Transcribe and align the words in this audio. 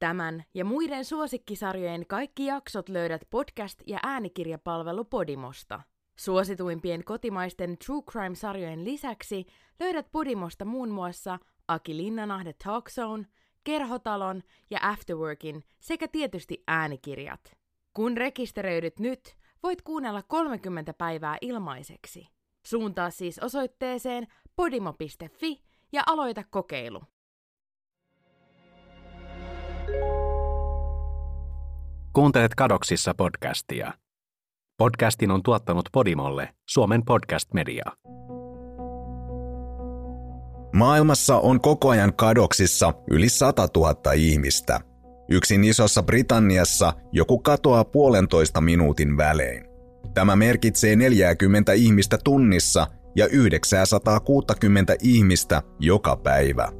Tämän 0.00 0.44
ja 0.54 0.64
muiden 0.64 1.04
suosikkisarjojen 1.04 2.06
kaikki 2.06 2.46
jaksot 2.46 2.88
löydät 2.88 3.22
podcast- 3.22 3.82
ja 3.86 3.98
äänikirjapalvelu 4.02 5.04
Podimosta. 5.04 5.80
Suosituimpien 6.18 7.04
kotimaisten 7.04 7.78
True 7.78 8.02
Crime-sarjojen 8.02 8.84
lisäksi 8.84 9.46
löydät 9.80 10.06
Podimosta 10.12 10.64
muun 10.64 10.88
muassa 10.88 11.38
Aki 11.68 11.96
Linnanahde 11.96 12.52
Talk 12.64 12.90
Zone, 12.90 13.26
Kerhotalon 13.64 14.42
ja 14.70 14.78
Afterworkin 14.82 15.64
sekä 15.80 16.08
tietysti 16.08 16.62
äänikirjat. 16.66 17.56
Kun 17.94 18.16
rekisteröidyt 18.16 18.98
nyt, 18.98 19.36
voit 19.62 19.82
kuunnella 19.82 20.22
30 20.22 20.94
päivää 20.94 21.38
ilmaiseksi. 21.40 22.28
Suuntaa 22.66 23.10
siis 23.10 23.38
osoitteeseen 23.38 24.26
podimo.fi 24.56 25.62
ja 25.92 26.02
aloita 26.06 26.44
kokeilu. 26.50 27.00
Kuuntelet 32.20 32.54
Kadoksissa 32.54 33.14
podcastia. 33.14 33.92
Podcastin 34.78 35.30
on 35.30 35.42
tuottanut 35.42 35.84
Podimolle 35.92 36.48
Suomen 36.68 37.04
podcast 37.04 37.54
media. 37.54 37.84
Maailmassa 40.72 41.36
on 41.36 41.60
koko 41.60 41.88
ajan 41.88 42.14
kadoksissa 42.14 42.94
yli 43.10 43.28
100 43.28 43.68
000 43.76 44.12
ihmistä. 44.12 44.80
Yksin 45.30 45.64
isossa 45.64 46.02
Britanniassa 46.02 46.92
joku 47.12 47.38
katoaa 47.38 47.84
puolentoista 47.84 48.60
minuutin 48.60 49.16
välein. 49.16 49.64
Tämä 50.14 50.36
merkitsee 50.36 50.96
40 50.96 51.72
ihmistä 51.72 52.18
tunnissa 52.24 52.86
ja 53.16 53.26
960 53.26 54.96
ihmistä 55.02 55.62
joka 55.78 56.16
päivä. 56.16 56.79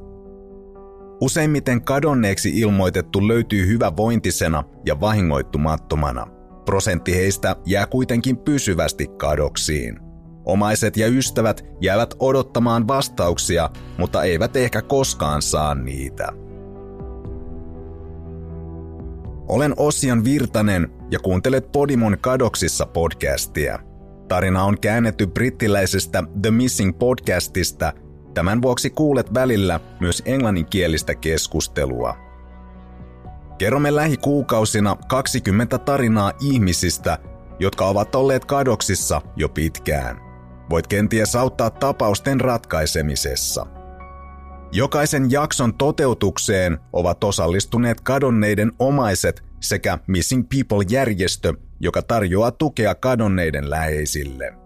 Useimmiten 1.21 1.81
kadonneeksi 1.81 2.59
ilmoitettu 2.59 3.27
löytyy 3.27 3.67
hyvä 3.67 3.97
vointisena 3.97 4.63
ja 4.85 4.99
vahingoittumattomana. 4.99 6.27
Prosentti 6.65 7.15
heistä 7.15 7.55
jää 7.65 7.85
kuitenkin 7.85 8.37
pysyvästi 8.37 9.07
kadoksiin. 9.07 9.99
Omaiset 10.45 10.97
ja 10.97 11.07
ystävät 11.07 11.65
jäävät 11.81 12.13
odottamaan 12.19 12.87
vastauksia, 12.87 13.69
mutta 13.97 14.23
eivät 14.23 14.55
ehkä 14.55 14.81
koskaan 14.81 15.41
saa 15.41 15.75
niitä. 15.75 16.27
Olen 19.47 19.73
Ossian 19.77 20.23
Virtanen 20.23 20.89
ja 21.11 21.19
kuuntelet 21.19 21.71
Podimon 21.71 22.17
kadoksissa 22.21 22.85
podcastia. 22.85 23.79
Tarina 24.27 24.63
on 24.63 24.79
käännetty 24.79 25.27
brittiläisestä 25.27 26.23
The 26.41 26.51
Missing 26.51 26.99
podcastista. 26.99 27.93
Tämän 28.33 28.61
vuoksi 28.61 28.89
kuulet 28.89 29.33
välillä 29.33 29.79
myös 29.99 30.23
englanninkielistä 30.25 31.15
keskustelua. 31.15 32.17
Kerromme 33.57 33.95
lähikuukausina 33.95 34.97
20 35.07 35.77
tarinaa 35.77 36.33
ihmisistä, 36.41 37.17
jotka 37.59 37.85
ovat 37.85 38.15
olleet 38.15 38.45
kadoksissa 38.45 39.21
jo 39.35 39.49
pitkään. 39.49 40.17
Voit 40.69 40.87
kenties 40.87 41.35
auttaa 41.35 41.69
tapausten 41.69 42.41
ratkaisemisessa. 42.41 43.65
Jokaisen 44.71 45.31
jakson 45.31 45.73
toteutukseen 45.73 46.77
ovat 46.93 47.23
osallistuneet 47.23 48.01
kadonneiden 48.01 48.71
omaiset 48.79 49.43
sekä 49.59 49.99
Missing 50.07 50.45
People-järjestö, 50.49 51.53
joka 51.79 52.01
tarjoaa 52.01 52.51
tukea 52.51 52.95
kadonneiden 52.95 53.69
läheisille. 53.69 54.60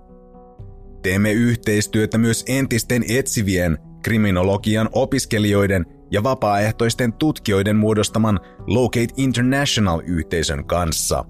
Teemme 1.05 1.31
yhteistyötä 1.31 2.17
myös 2.17 2.43
entisten 2.47 3.03
etsivien, 3.09 3.77
kriminologian 4.03 4.89
opiskelijoiden 4.91 5.85
ja 6.11 6.23
vapaaehtoisten 6.23 7.13
tutkijoiden 7.13 7.75
muodostaman 7.75 8.39
Locate 8.67 9.07
International-yhteisön 9.17 10.65
kanssa. 10.65 11.25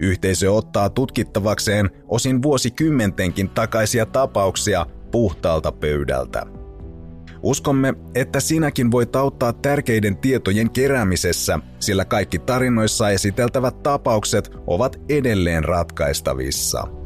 Yhteisö 0.00 0.52
ottaa 0.52 0.90
tutkittavakseen 0.90 1.90
osin 2.08 2.42
vuosikymmentenkin 2.42 3.48
takaisia 3.48 4.06
tapauksia 4.06 4.86
puhtaalta 5.10 5.72
pöydältä. 5.72 6.42
Uskomme, 7.42 7.94
että 8.14 8.40
sinäkin 8.40 8.90
voit 8.90 9.16
auttaa 9.16 9.52
tärkeiden 9.52 10.16
tietojen 10.16 10.70
keräämisessä, 10.70 11.58
sillä 11.78 12.04
kaikki 12.04 12.38
tarinoissa 12.38 13.10
esiteltävät 13.10 13.82
tapaukset 13.82 14.50
ovat 14.66 14.96
edelleen 15.08 15.64
ratkaistavissa. 15.64 17.05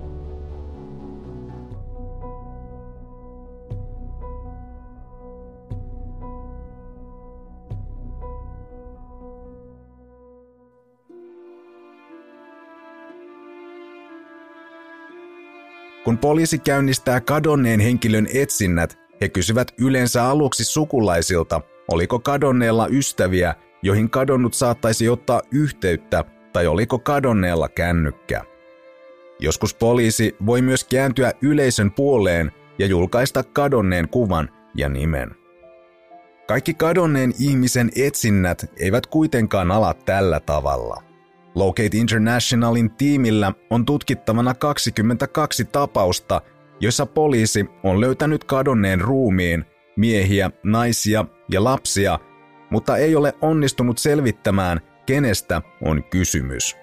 Kun 16.10 16.18
poliisi 16.18 16.58
käynnistää 16.58 17.20
kadonneen 17.20 17.80
henkilön 17.80 18.28
etsinnät, 18.34 18.98
he 19.20 19.28
kysyvät 19.28 19.72
yleensä 19.78 20.24
aluksi 20.24 20.64
sukulaisilta, 20.64 21.60
oliko 21.88 22.18
kadonneella 22.18 22.86
ystäviä, 22.86 23.54
joihin 23.82 24.10
kadonnut 24.10 24.54
saattaisi 24.54 25.08
ottaa 25.08 25.42
yhteyttä, 25.52 26.24
tai 26.52 26.66
oliko 26.66 26.98
kadonneella 26.98 27.68
kännykkä. 27.68 28.44
Joskus 29.40 29.74
poliisi 29.74 30.36
voi 30.46 30.62
myös 30.62 30.84
kääntyä 30.84 31.32
yleisön 31.42 31.90
puoleen 31.90 32.52
ja 32.78 32.86
julkaista 32.86 33.42
kadonneen 33.42 34.08
kuvan 34.08 34.48
ja 34.74 34.88
nimen. 34.88 35.30
Kaikki 36.48 36.74
kadonneen 36.74 37.32
ihmisen 37.38 37.90
etsinnät 37.96 38.70
eivät 38.76 39.06
kuitenkaan 39.06 39.70
ala 39.70 39.94
tällä 39.94 40.40
tavalla. 40.40 41.09
Locate 41.54 41.96
Internationalin 41.96 42.90
tiimillä 42.90 43.52
on 43.70 43.86
tutkittavana 43.86 44.54
22 44.54 45.64
tapausta, 45.64 46.40
joissa 46.80 47.06
poliisi 47.06 47.66
on 47.84 48.00
löytänyt 48.00 48.44
kadonneen 48.44 49.00
ruumiin, 49.00 49.64
miehiä, 49.96 50.50
naisia 50.64 51.24
ja 51.50 51.64
lapsia, 51.64 52.18
mutta 52.70 52.96
ei 52.96 53.16
ole 53.16 53.34
onnistunut 53.40 53.98
selvittämään, 53.98 54.80
kenestä 55.06 55.62
on 55.84 56.04
kysymys. 56.04 56.76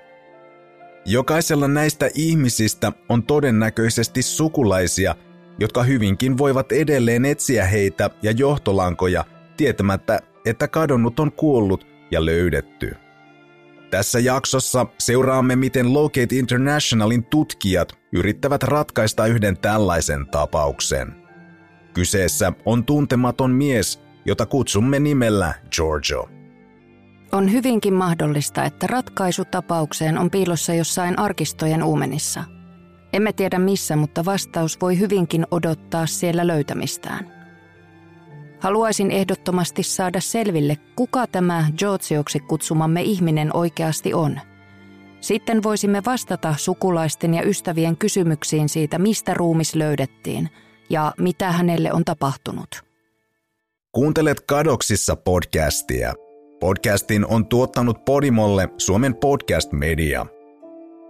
Jokaisella 1.06 1.68
näistä 1.68 2.10
ihmisistä 2.16 2.92
on 3.10 3.24
todennäköisesti 3.24 4.22
sukulaisia, 4.22 5.16
jotka 5.60 5.84
hyvinkin 5.84 6.38
voivat 6.38 6.72
edelleen 6.72 7.26
etsiä 7.26 7.66
heitä 7.66 8.10
ja 8.22 8.32
johtolankoja 8.32 9.26
tietämättä, 9.58 10.20
että 10.46 10.68
kadonnut 10.68 11.20
on 11.20 11.32
kuollut 11.32 11.88
ja 12.12 12.26
löydetty. 12.26 13.07
Tässä 13.90 14.20
jaksossa 14.20 14.86
seuraamme, 14.98 15.56
miten 15.56 15.94
Locate 15.94 16.36
Internationalin 16.36 17.24
tutkijat 17.24 17.94
yrittävät 18.14 18.64
ratkaista 18.64 19.26
yhden 19.26 19.58
tällaisen 19.58 20.28
tapauksen. 20.28 21.16
Kyseessä 21.94 22.54
on 22.66 22.86
tuntematon 22.86 23.52
mies, 23.52 24.02
jota 24.26 24.46
kutsumme 24.46 25.00
nimellä 25.00 25.54
Giorgio. 25.72 26.30
On 27.32 27.52
hyvinkin 27.52 27.94
mahdollista, 27.94 28.64
että 28.66 28.88
ratkaisu 28.88 29.46
tapaukseen 29.46 30.18
on 30.18 30.32
piilossa 30.32 30.74
jossain 30.74 31.20
arkistojen 31.20 31.84
uumenissa. 31.84 32.44
Emme 33.14 33.34
tiedä 33.34 33.60
missä, 33.60 33.96
mutta 33.96 34.26
vastaus 34.26 34.82
voi 34.82 35.00
hyvinkin 35.00 35.48
odottaa 35.52 36.06
siellä 36.06 36.48
löytämistään. 36.48 37.37
Haluaisin 38.60 39.12
ehdottomasti 39.12 39.84
saada 39.84 40.22
selville, 40.22 40.78
kuka 40.96 41.28
tämä 41.28 41.66
Giorgioksi 41.78 42.40
kutsumamme 42.40 43.02
ihminen 43.02 43.56
oikeasti 43.56 44.14
on. 44.14 44.40
Sitten 45.22 45.64
voisimme 45.64 46.02
vastata 46.06 46.56
sukulaisten 46.58 47.34
ja 47.34 47.44
ystävien 47.44 47.98
kysymyksiin 47.98 48.70
siitä, 48.70 49.00
mistä 49.00 49.34
ruumis 49.34 49.76
löydettiin 49.76 50.50
ja 50.90 51.14
mitä 51.20 51.52
hänelle 51.52 51.94
on 51.94 52.06
tapahtunut. 52.06 52.68
Kuuntelet 53.92 54.42
Kadoksissa 54.42 55.16
podcastia. 55.16 56.14
Podcastin 56.60 57.26
on 57.26 57.48
tuottanut 57.48 58.06
Podimolle 58.06 58.70
Suomen 58.78 59.16
podcast 59.16 59.72
media– 59.72 60.26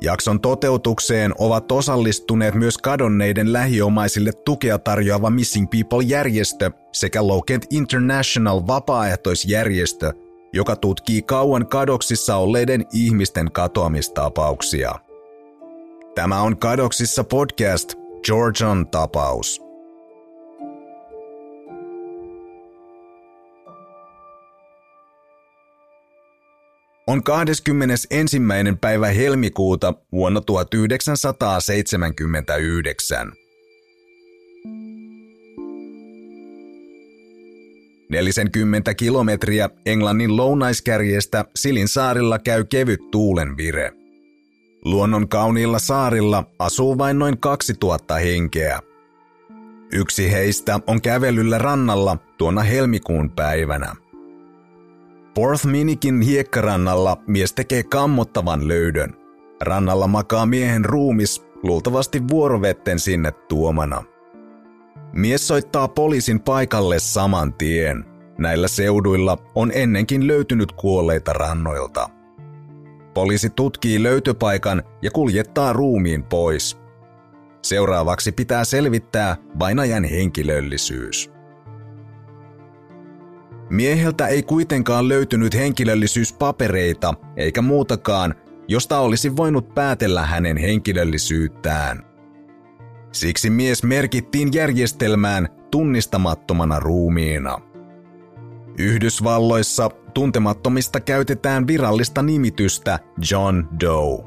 Jakson 0.02 0.42
toteutukseen 0.42 1.34
ovat 1.38 1.72
osallistuneet 1.72 2.56
myös 2.56 2.78
kadonneiden 2.78 3.54
lähiomaisille 3.54 4.32
tukea 4.46 4.80
tarjoava 4.80 5.30
Missing 5.30 5.68
People-järjestö 5.70 6.72
sekä 6.94 7.28
Locate 7.28 7.68
International 7.70 8.62
vapaaehtoisjärjestö, 8.68 10.14
joka 10.54 10.76
tutkii 10.76 11.22
kauan 11.22 11.68
kadoksissa 11.68 12.36
olleiden 12.36 12.86
ihmisten 12.94 13.52
katoamistapauksia. 13.52 14.96
Tämä 16.16 16.42
on 16.42 16.58
Kadoksissa 16.58 17.24
podcast 17.24 17.94
Georgian 18.24 18.88
tapaus. 18.88 19.67
On 27.08 27.24
21. 27.24 28.42
päivä 28.82 29.08
helmikuuta 29.08 29.94
vuonna 30.12 30.42
1979. 30.42 33.32
40 38.10 38.94
kilometriä 38.94 39.70
Englannin 39.86 40.38
lounaiskärjestä 40.38 41.46
Silin 41.56 41.88
saarilla 41.88 42.40
käy 42.40 42.64
kevyt 42.64 43.12
tuulenvire. 43.12 43.92
Luonnon 44.86 45.30
kauniilla 45.30 45.80
saarilla 45.80 46.44
asuu 46.60 46.98
vain 46.98 47.20
noin 47.20 47.38
2000 47.38 48.16
henkeä. 48.16 48.80
Yksi 49.94 50.32
heistä 50.32 50.80
on 50.88 51.02
kävelyllä 51.02 51.58
rannalla 51.58 52.18
tuona 52.38 52.62
helmikuun 52.62 53.32
päivänä. 53.32 53.96
Minikin 55.66 56.22
hiekkarannalla 56.22 57.18
mies 57.28 57.54
tekee 57.54 57.84
kammottavan 57.84 58.68
löydön. 58.68 59.14
Rannalla 59.62 60.08
makaa 60.08 60.46
miehen 60.46 60.86
ruumis, 60.86 61.46
luultavasti 61.64 62.22
vuorovetten 62.28 63.00
sinne 63.00 63.32
tuomana. 63.32 64.04
Mies 65.14 65.48
soittaa 65.48 65.88
poliisin 65.88 66.40
paikalle 66.40 67.00
saman 67.00 67.54
tien. 67.54 68.06
Näillä 68.38 68.68
seuduilla 68.68 69.38
on 69.56 69.72
ennenkin 69.74 70.28
löytynyt 70.28 70.72
kuolleita 70.72 71.34
rannoilta. 71.34 72.10
Poliisi 73.14 73.50
tutkii 73.50 74.04
löytöpaikan 74.04 74.84
ja 75.02 75.12
kuljettaa 75.12 75.74
ruumiin 75.74 76.24
pois. 76.24 76.78
Seuraavaksi 77.64 78.32
pitää 78.32 78.64
selvittää 78.64 79.38
vainajan 79.60 80.04
henkilöllisyys. 80.04 81.37
Mieheltä 83.70 84.28
ei 84.28 84.44
kuitenkaan 84.44 85.10
löytynyt 85.10 85.54
henkilöllisyyspapereita 85.54 87.14
eikä 87.38 87.62
muutakaan, 87.62 88.36
josta 88.68 89.00
olisi 89.00 89.36
voinut 89.36 89.76
päätellä 89.76 90.26
hänen 90.26 90.58
henkilöllisyyttään. 90.58 92.04
Siksi 93.12 93.50
mies 93.50 93.84
merkittiin 93.84 94.54
järjestelmään 94.54 95.48
tunnistamattomana 95.72 96.80
ruumiina. 96.80 97.58
Yhdysvalloissa 98.80 99.90
tuntemattomista 100.14 101.00
käytetään 101.00 101.68
virallista 101.68 102.22
nimitystä 102.22 103.00
John 103.32 103.64
Doe. 103.80 104.24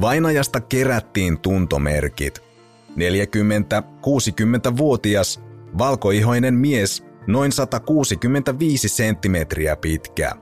Vainajasta 0.00 0.60
kerättiin 0.60 1.38
tuntomerkit. 1.38 2.42
40-60-vuotias 2.90 5.40
valkoihoinen 5.78 6.54
mies 6.54 7.07
noin 7.28 7.52
165 7.52 8.88
senttimetriä 8.88 9.76
pitkä. 9.76 10.32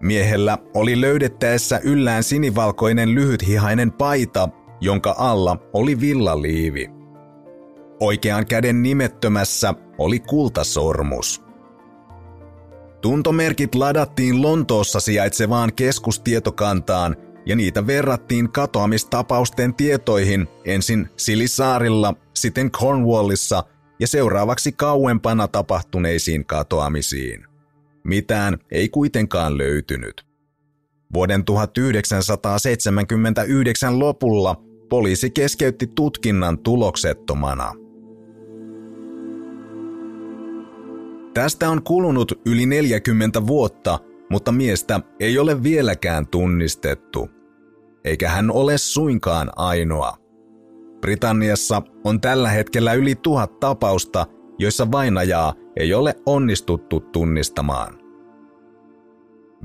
Miehellä 0.00 0.58
oli 0.74 1.00
löydettäessä 1.00 1.80
yllään 1.84 2.22
sinivalkoinen 2.22 3.14
lyhythihainen 3.14 3.92
paita, 3.92 4.48
jonka 4.80 5.14
alla 5.18 5.58
oli 5.72 6.00
villaliivi. 6.00 6.90
Oikean 8.00 8.46
käden 8.46 8.82
nimettömässä 8.82 9.74
oli 9.98 10.18
kultasormus. 10.18 11.42
Tuntomerkit 13.00 13.74
ladattiin 13.74 14.42
Lontoossa 14.42 15.00
sijaitsevaan 15.00 15.72
keskustietokantaan 15.74 17.16
ja 17.46 17.56
niitä 17.56 17.86
verrattiin 17.86 18.52
katoamistapausten 18.52 19.74
tietoihin 19.74 20.48
ensin 20.64 21.08
Silisaarilla, 21.16 22.14
sitten 22.34 22.70
Cornwallissa 22.70 23.64
ja 24.00 24.06
seuraavaksi 24.06 24.72
kauempana 24.72 25.48
tapahtuneisiin 25.48 26.44
katoamisiin. 26.44 27.44
Mitään 28.04 28.58
ei 28.70 28.88
kuitenkaan 28.88 29.58
löytynyt. 29.58 30.26
Vuoden 31.14 31.44
1979 31.44 33.98
lopulla 33.98 34.62
poliisi 34.88 35.30
keskeytti 35.30 35.86
tutkinnan 35.86 36.58
tuloksettomana. 36.58 37.72
Tästä 41.34 41.70
on 41.70 41.82
kulunut 41.82 42.32
yli 42.46 42.66
40 42.66 43.46
vuotta, 43.46 43.98
mutta 44.30 44.52
miestä 44.52 45.00
ei 45.20 45.38
ole 45.38 45.62
vieläkään 45.62 46.26
tunnistettu. 46.26 47.28
Eikä 48.04 48.28
hän 48.28 48.50
ole 48.50 48.78
suinkaan 48.78 49.50
ainoa. 49.56 50.25
Britanniassa 51.06 51.82
on 52.04 52.20
tällä 52.20 52.48
hetkellä 52.48 52.92
yli 52.92 53.14
tuhat 53.14 53.60
tapausta, 53.60 54.26
joissa 54.58 54.92
vainajaa 54.92 55.54
ei 55.76 55.94
ole 55.94 56.14
onnistuttu 56.26 57.00
tunnistamaan. 57.00 57.98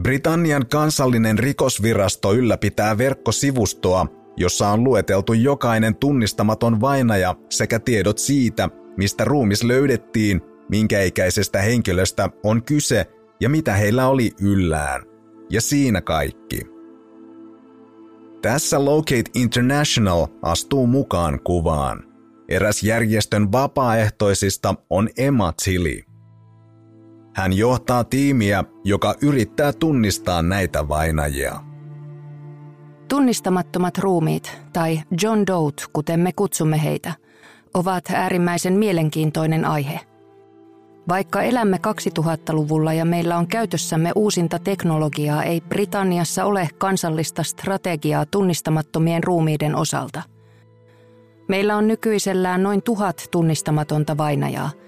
Britannian 0.03 0.67
kansallinen 0.67 1.39
rikosvirasto 1.39 2.33
ylläpitää 2.33 2.97
verkkosivustoa, 2.97 4.05
jossa 4.37 4.69
on 4.69 4.83
lueteltu 4.83 5.33
jokainen 5.33 5.95
tunnistamaton 5.95 6.81
vainaja 6.81 7.35
sekä 7.49 7.79
tiedot 7.79 8.17
siitä, 8.17 8.69
mistä 8.97 9.23
ruumis 9.23 9.63
löydettiin, 9.63 10.41
minkä 10.69 11.01
ikäisestä 11.01 11.61
henkilöstä 11.61 12.29
on 12.43 12.63
kyse 12.63 13.05
ja 13.39 13.49
mitä 13.49 13.73
heillä 13.73 14.07
oli 14.07 14.31
yllään. 14.41 15.01
Ja 15.49 15.61
siinä 15.61 16.01
kaikki. 16.01 16.70
Tässä 18.41 18.85
Locate 18.85 19.23
International 19.35 20.27
astuu 20.41 20.87
mukaan 20.87 21.39
kuvaan. 21.43 22.03
Eräs 22.49 22.83
järjestön 22.83 23.51
vapaaehtoisista 23.51 24.75
on 24.89 25.09
Emma 25.17 25.53
Tilly. 25.65 26.01
Hän 27.35 27.53
johtaa 27.53 28.03
tiimiä, 28.03 28.63
joka 28.83 29.15
yrittää 29.21 29.73
tunnistaa 29.73 30.41
näitä 30.41 30.87
vainajia. 30.87 31.59
Tunnistamattomat 33.07 33.97
ruumiit, 33.97 34.57
tai 34.73 35.01
John 35.21 35.43
Doe, 35.47 35.71
kuten 35.93 36.19
me 36.19 36.31
kutsumme 36.33 36.83
heitä, 36.83 37.13
ovat 37.73 38.03
äärimmäisen 38.13 38.73
mielenkiintoinen 38.73 39.65
aihe. 39.65 39.99
Vaikka 41.07 41.41
elämme 41.41 41.79
2000-luvulla 41.87 42.93
ja 42.93 43.05
meillä 43.05 43.37
on 43.37 43.47
käytössämme 43.47 44.11
uusinta 44.15 44.59
teknologiaa, 44.59 45.43
ei 45.43 45.61
Britanniassa 45.61 46.45
ole 46.45 46.69
kansallista 46.77 47.43
strategiaa 47.43 48.25
tunnistamattomien 48.25 49.23
ruumiiden 49.23 49.75
osalta. 49.75 50.21
Meillä 51.47 51.75
on 51.75 51.87
nykyisellään 51.87 52.63
noin 52.63 52.83
tuhat 52.83 53.27
tunnistamatonta 53.31 54.17
vainajaa– 54.17 54.69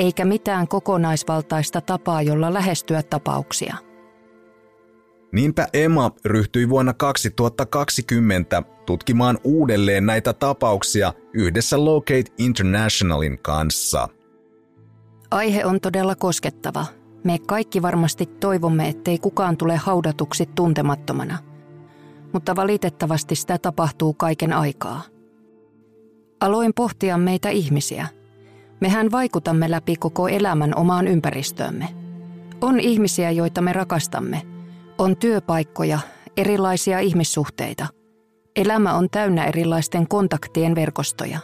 eikä 0.00 0.24
mitään 0.24 0.68
kokonaisvaltaista 0.68 1.80
tapaa, 1.80 2.22
jolla 2.22 2.54
lähestyä 2.54 3.02
tapauksia. 3.02 3.76
Niinpä 5.32 5.68
Emma 5.72 6.10
ryhtyi 6.24 6.68
vuonna 6.68 6.92
2020 6.94 8.62
tutkimaan 8.86 9.38
uudelleen 9.44 10.06
näitä 10.06 10.32
tapauksia 10.32 11.12
yhdessä 11.34 11.84
Locate 11.84 12.24
Internationalin 12.38 13.38
kanssa. 13.38 14.08
Aihe 15.30 15.64
on 15.64 15.80
todella 15.80 16.14
koskettava. 16.14 16.86
Me 17.24 17.38
kaikki 17.38 17.82
varmasti 17.82 18.26
toivomme, 18.26 18.88
ettei 18.88 19.18
kukaan 19.18 19.56
tule 19.56 19.76
haudatuksi 19.76 20.46
tuntemattomana. 20.54 21.38
Mutta 22.32 22.56
valitettavasti 22.56 23.34
sitä 23.34 23.58
tapahtuu 23.58 24.14
kaiken 24.14 24.52
aikaa. 24.52 25.02
Aloin 26.40 26.72
pohtia 26.74 27.18
meitä 27.18 27.48
ihmisiä– 27.48 28.08
Mehän 28.80 29.10
vaikutamme 29.10 29.70
läpi 29.70 29.96
koko 29.96 30.28
elämän 30.28 30.76
omaan 30.76 31.08
ympäristöömme. 31.08 31.88
On 32.60 32.80
ihmisiä, 32.80 33.30
joita 33.30 33.60
me 33.60 33.72
rakastamme. 33.72 34.42
On 34.98 35.16
työpaikkoja, 35.16 35.98
erilaisia 36.36 36.98
ihmissuhteita. 36.98 37.86
Elämä 38.56 38.94
on 38.94 39.08
täynnä 39.10 39.44
erilaisten 39.44 40.08
kontaktien 40.08 40.74
verkostoja. 40.74 41.38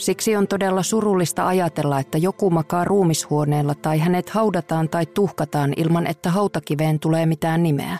Siksi 0.00 0.36
on 0.36 0.48
todella 0.48 0.82
surullista 0.82 1.48
ajatella, 1.48 2.00
että 2.00 2.18
joku 2.18 2.50
makaa 2.50 2.84
ruumishuoneella 2.84 3.74
tai 3.74 3.98
hänet 3.98 4.30
haudataan 4.30 4.88
tai 4.88 5.06
tuhkataan 5.06 5.72
ilman, 5.76 6.06
että 6.06 6.30
hautakiveen 6.30 7.00
tulee 7.00 7.26
mitään 7.26 7.62
nimeä. 7.62 7.98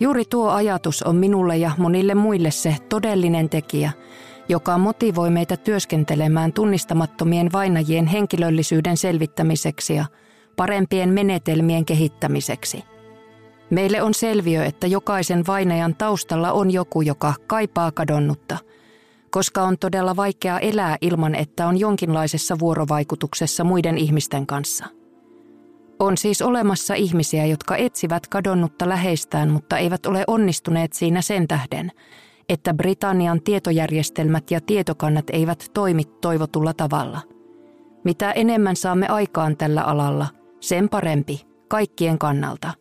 Juuri 0.00 0.24
tuo 0.24 0.50
ajatus 0.50 1.02
on 1.02 1.16
minulle 1.16 1.56
ja 1.56 1.70
monille 1.78 2.14
muille 2.14 2.50
se 2.50 2.76
todellinen 2.88 3.48
tekijä, 3.48 3.92
joka 4.48 4.78
motivoi 4.78 5.30
meitä 5.30 5.56
työskentelemään 5.56 6.52
tunnistamattomien 6.52 7.52
vainajien 7.52 8.06
henkilöllisyyden 8.06 8.96
selvittämiseksi 8.96 9.94
ja 9.94 10.04
parempien 10.56 11.08
menetelmien 11.08 11.84
kehittämiseksi. 11.84 12.84
Meille 13.70 14.02
on 14.02 14.14
selviö, 14.14 14.64
että 14.64 14.86
jokaisen 14.86 15.46
vainajan 15.46 15.94
taustalla 15.94 16.52
on 16.52 16.70
joku, 16.70 17.02
joka 17.02 17.34
kaipaa 17.46 17.92
kadonnutta, 17.92 18.58
koska 19.34 19.62
on 19.62 19.78
todella 19.78 20.16
vaikea 20.16 20.58
elää 20.58 20.96
ilman, 21.00 21.34
että 21.34 21.66
on 21.66 21.80
jonkinlaisessa 21.80 22.58
vuorovaikutuksessa 22.58 23.64
muiden 23.64 23.98
ihmisten 23.98 24.46
kanssa. 24.46 24.86
On 25.98 26.16
siis 26.16 26.42
olemassa 26.42 26.94
ihmisiä, 26.94 27.46
jotka 27.46 27.76
etsivät 27.76 28.26
kadonnutta 28.26 28.88
läheistään, 28.88 29.50
mutta 29.50 29.78
eivät 29.78 30.06
ole 30.06 30.24
onnistuneet 30.26 30.92
siinä 30.92 31.22
sen 31.22 31.48
tähden– 31.48 31.92
että 32.48 32.74
Britannian 32.74 33.42
tietojärjestelmät 33.42 34.50
ja 34.50 34.60
tietokannat 34.60 35.24
eivät 35.32 35.70
toimi 35.74 36.04
toivotulla 36.04 36.74
tavalla. 36.74 37.20
Mitä 38.04 38.32
enemmän 38.32 38.76
saamme 38.76 39.06
aikaan 39.08 39.56
tällä 39.56 39.82
alalla, 39.82 40.26
sen 40.60 40.88
parempi 40.88 41.46
kaikkien 41.68 42.18
kannalta. 42.18 42.72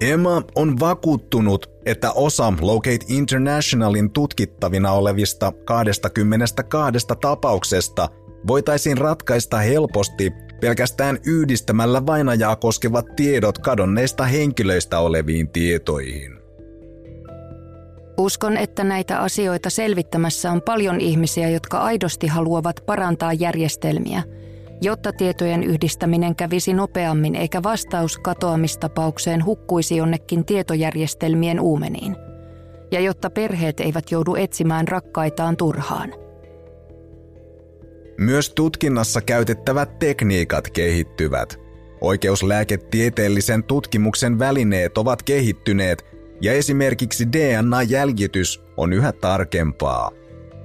Emma 0.00 0.42
on 0.54 0.80
vakuuttunut, 0.80 1.70
että 1.86 2.12
osa 2.12 2.52
Locate 2.60 2.98
Internationalin 3.08 4.10
tutkittavina 4.10 4.92
olevista 4.92 5.52
22 5.64 7.06
tapauksesta 7.20 8.08
voitaisiin 8.46 8.98
ratkaista 8.98 9.58
helposti 9.58 10.32
pelkästään 10.60 11.18
yhdistämällä 11.26 12.06
vainajaa 12.06 12.56
koskevat 12.56 13.06
tiedot 13.16 13.58
kadonneista 13.58 14.24
henkilöistä 14.24 14.98
oleviin 14.98 15.48
tietoihin. 15.48 16.38
Uskon, 18.18 18.56
että 18.56 18.84
näitä 18.84 19.20
asioita 19.20 19.70
selvittämässä 19.70 20.52
on 20.52 20.62
paljon 20.62 21.00
ihmisiä, 21.00 21.48
jotka 21.48 21.78
aidosti 21.78 22.26
haluavat 22.26 22.82
parantaa 22.86 23.32
järjestelmiä, 23.32 24.22
jotta 24.80 25.12
tietojen 25.12 25.62
yhdistäminen 25.62 26.36
kävisi 26.36 26.72
nopeammin 26.72 27.34
eikä 27.34 27.62
vastaus 27.62 28.18
katoamistapaukseen 28.18 29.44
hukkuisi 29.44 29.96
jonnekin 29.96 30.44
tietojärjestelmien 30.44 31.60
uumeniin, 31.60 32.16
ja 32.90 33.00
jotta 33.00 33.30
perheet 33.30 33.80
eivät 33.80 34.10
joudu 34.10 34.34
etsimään 34.34 34.88
rakkaitaan 34.88 35.56
turhaan. 35.56 36.14
Myös 38.18 38.50
tutkinnassa 38.50 39.20
käytettävät 39.20 39.98
tekniikat 39.98 40.70
kehittyvät. 40.70 41.60
Oikeuslääketieteellisen 42.00 43.64
tutkimuksen 43.64 44.38
välineet 44.38 44.98
ovat 44.98 45.22
kehittyneet 45.22 46.04
ja 46.40 46.52
esimerkiksi 46.52 47.32
DNA-jäljitys 47.32 48.62
on 48.76 48.92
yhä 48.92 49.12
tarkempaa. 49.12 50.10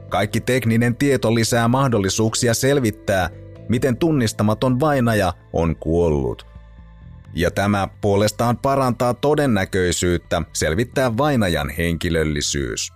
Kaikki 0.10 0.42
tekninen 0.42 0.96
tieto 0.96 1.36
lisää 1.36 1.68
mahdollisuuksia 1.68 2.54
selvittää, 2.54 3.30
miten 3.70 3.98
tunnistamaton 3.98 4.80
vainaja 4.80 5.34
on 5.54 5.76
kuollut. 5.76 6.46
Ja 7.34 7.52
tämä 7.52 7.88
puolestaan 8.02 8.58
parantaa 8.58 9.14
todennäköisyyttä 9.14 10.42
selvittää 10.54 11.18
vainajan 11.18 11.70
henkilöllisyys. 11.70 12.94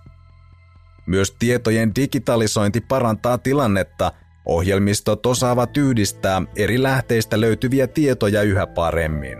Myös 1.06 1.36
tietojen 1.38 1.94
digitalisointi 1.94 2.80
parantaa 2.80 3.38
tilannetta– 3.38 4.12
Ohjelmistot 4.48 5.26
osaavat 5.26 5.76
yhdistää 5.76 6.42
eri 6.56 6.82
lähteistä 6.82 7.40
löytyviä 7.40 7.86
tietoja 7.86 8.42
yhä 8.42 8.66
paremmin. 8.66 9.38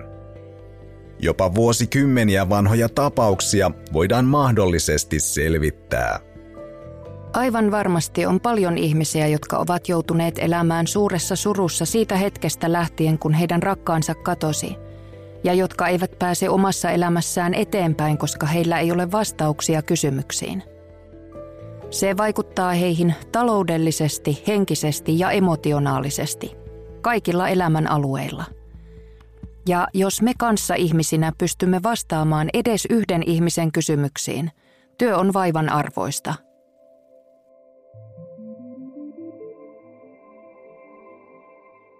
Jopa 1.18 1.54
vuosikymmeniä 1.54 2.48
vanhoja 2.48 2.88
tapauksia 2.88 3.70
voidaan 3.92 4.24
mahdollisesti 4.24 5.20
selvittää. 5.20 6.20
Aivan 7.32 7.70
varmasti 7.70 8.26
on 8.26 8.40
paljon 8.40 8.78
ihmisiä, 8.78 9.26
jotka 9.26 9.58
ovat 9.58 9.88
joutuneet 9.88 10.38
elämään 10.38 10.86
suuressa 10.86 11.36
surussa 11.36 11.84
siitä 11.84 12.16
hetkestä 12.16 12.72
lähtien, 12.72 13.18
kun 13.18 13.32
heidän 13.32 13.62
rakkaansa 13.62 14.14
katosi, 14.14 14.76
ja 15.44 15.54
jotka 15.54 15.88
eivät 15.88 16.18
pääse 16.18 16.48
omassa 16.48 16.90
elämässään 16.90 17.54
eteenpäin, 17.54 18.18
koska 18.18 18.46
heillä 18.46 18.78
ei 18.78 18.92
ole 18.92 19.12
vastauksia 19.12 19.82
kysymyksiin. 19.82 20.62
Se 21.90 22.16
vaikuttaa 22.16 22.72
heihin 22.72 23.14
taloudellisesti, 23.32 24.42
henkisesti 24.46 25.18
ja 25.18 25.30
emotionaalisesti, 25.30 26.56
kaikilla 27.00 27.48
elämän 27.48 27.90
alueilla. 27.90 28.44
Ja 29.68 29.88
jos 29.94 30.22
me 30.22 30.32
kanssa 30.38 30.74
ihmisinä 30.74 31.32
pystymme 31.38 31.82
vastaamaan 31.82 32.48
edes 32.54 32.86
yhden 32.90 33.22
ihmisen 33.26 33.72
kysymyksiin, 33.72 34.50
työ 34.98 35.16
on 35.16 35.32
vaivan 35.32 35.68
arvoista. 35.68 36.34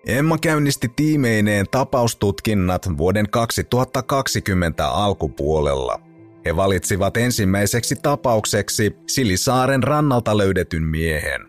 Emma 0.08 0.38
käynnisti 0.38 0.88
tiimeineen 0.96 1.66
tapaustutkinnat 1.70 2.88
vuoden 2.96 3.30
2020 3.30 4.88
alkupuolella– 4.88 6.00
he 6.48 6.56
valitsivat 6.56 7.16
ensimmäiseksi 7.16 7.96
tapaukseksi 7.96 8.96
Silisaaren 9.06 9.82
rannalta 9.82 10.38
löydetyn 10.38 10.82
miehen. 10.82 11.40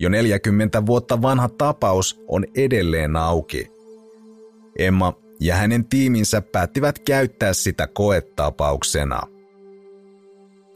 Jo 0.00 0.08
40 0.08 0.86
vuotta 0.86 1.22
vanha 1.22 1.48
tapaus 1.48 2.20
on 2.28 2.44
edelleen 2.56 3.16
auki. 3.16 3.66
Emma 4.78 5.12
ja 5.40 5.54
hänen 5.54 5.84
tiiminsä 5.84 6.42
päättivät 6.42 6.98
käyttää 6.98 7.52
sitä 7.52 7.86
koetapauksena. 7.86 9.20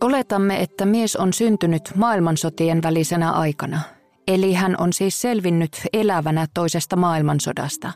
Oletamme, 0.01 0.61
että 0.61 0.87
mies 0.87 1.17
on 1.17 1.33
syntynyt 1.33 1.83
maailmansotien 1.95 2.83
välisenä 2.83 3.33
aikana, 3.33 3.81
eli 4.35 4.55
hän 4.55 4.75
on 4.79 4.93
siis 4.93 5.21
selvinnyt 5.21 5.83
elävänä 5.93 6.47
toisesta 6.55 6.97
maailmansodasta. 6.97 7.93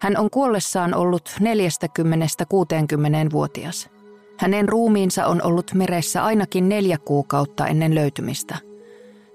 Hän 0.00 0.16
on 0.16 0.30
kuollessaan 0.30 0.94
ollut 0.94 1.36
40-60-vuotias. 1.40 3.90
Hänen 4.38 4.68
ruumiinsa 4.68 5.26
on 5.26 5.42
ollut 5.42 5.74
meressä 5.74 6.24
ainakin 6.24 6.68
neljä 6.68 6.98
kuukautta 6.98 7.66
ennen 7.66 7.94
löytymistä. 7.94 8.58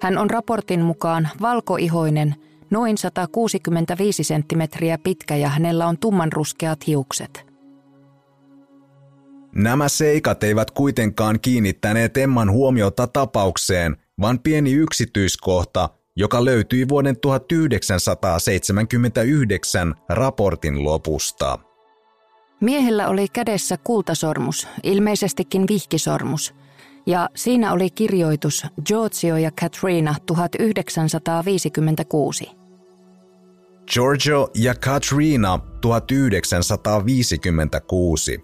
Hän 0.01 0.18
on 0.18 0.30
raportin 0.30 0.82
mukaan 0.82 1.30
valkoihoinen, 1.42 2.36
noin 2.70 2.98
165 2.98 4.24
senttimetriä 4.24 4.98
pitkä 4.98 5.36
ja 5.36 5.50
hänellä 5.50 5.88
on 5.88 5.98
tummanruskeat 5.98 6.88
hiukset. 6.88 7.46
Nämä 9.56 9.89
seikat 9.89 10.44
eivät 10.44 10.72
kuitenkaan 10.72 11.39
kiinnittäneet 11.39 12.18
Emman 12.18 12.51
huomiota 12.51 13.08
tapaukseen, 13.08 13.98
vaan 14.22 14.39
pieni 14.39 14.74
yksityiskohta, 14.74 15.89
joka 16.15 16.46
löytyi 16.46 16.89
vuoden 16.89 17.20
1979 17.20 19.96
raportin 20.10 20.84
lopusta. 20.84 21.60
Miehellä 22.62 23.08
oli 23.08 23.27
kädessä 23.34 23.77
kultasormus, 23.77 24.67
ilmeisestikin 24.84 25.65
vihkisormus, 25.70 26.55
ja 27.05 27.29
siinä 27.36 27.74
oli 27.74 27.89
kirjoitus 27.89 28.65
Giorgio 28.86 29.38
ja 29.38 29.51
Katrina 29.62 30.15
1956. 30.25 32.51
Giorgio 33.93 34.50
ja 34.55 34.75
Katrina 34.75 35.60
1956. 35.82 38.39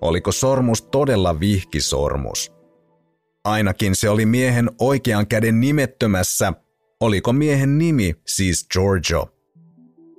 Oliko 0.00 0.32
sormus 0.32 0.82
todella 0.82 1.40
vihkisormus? 1.40 2.52
Ainakin 3.44 3.96
se 3.96 4.10
oli 4.10 4.26
miehen 4.26 4.70
oikean 4.80 5.26
käden 5.26 5.60
nimettömässä. 5.60 6.52
Oliko 7.02 7.32
miehen 7.32 7.78
nimi 7.78 8.14
siis 8.26 8.66
Giorgio? 8.72 9.34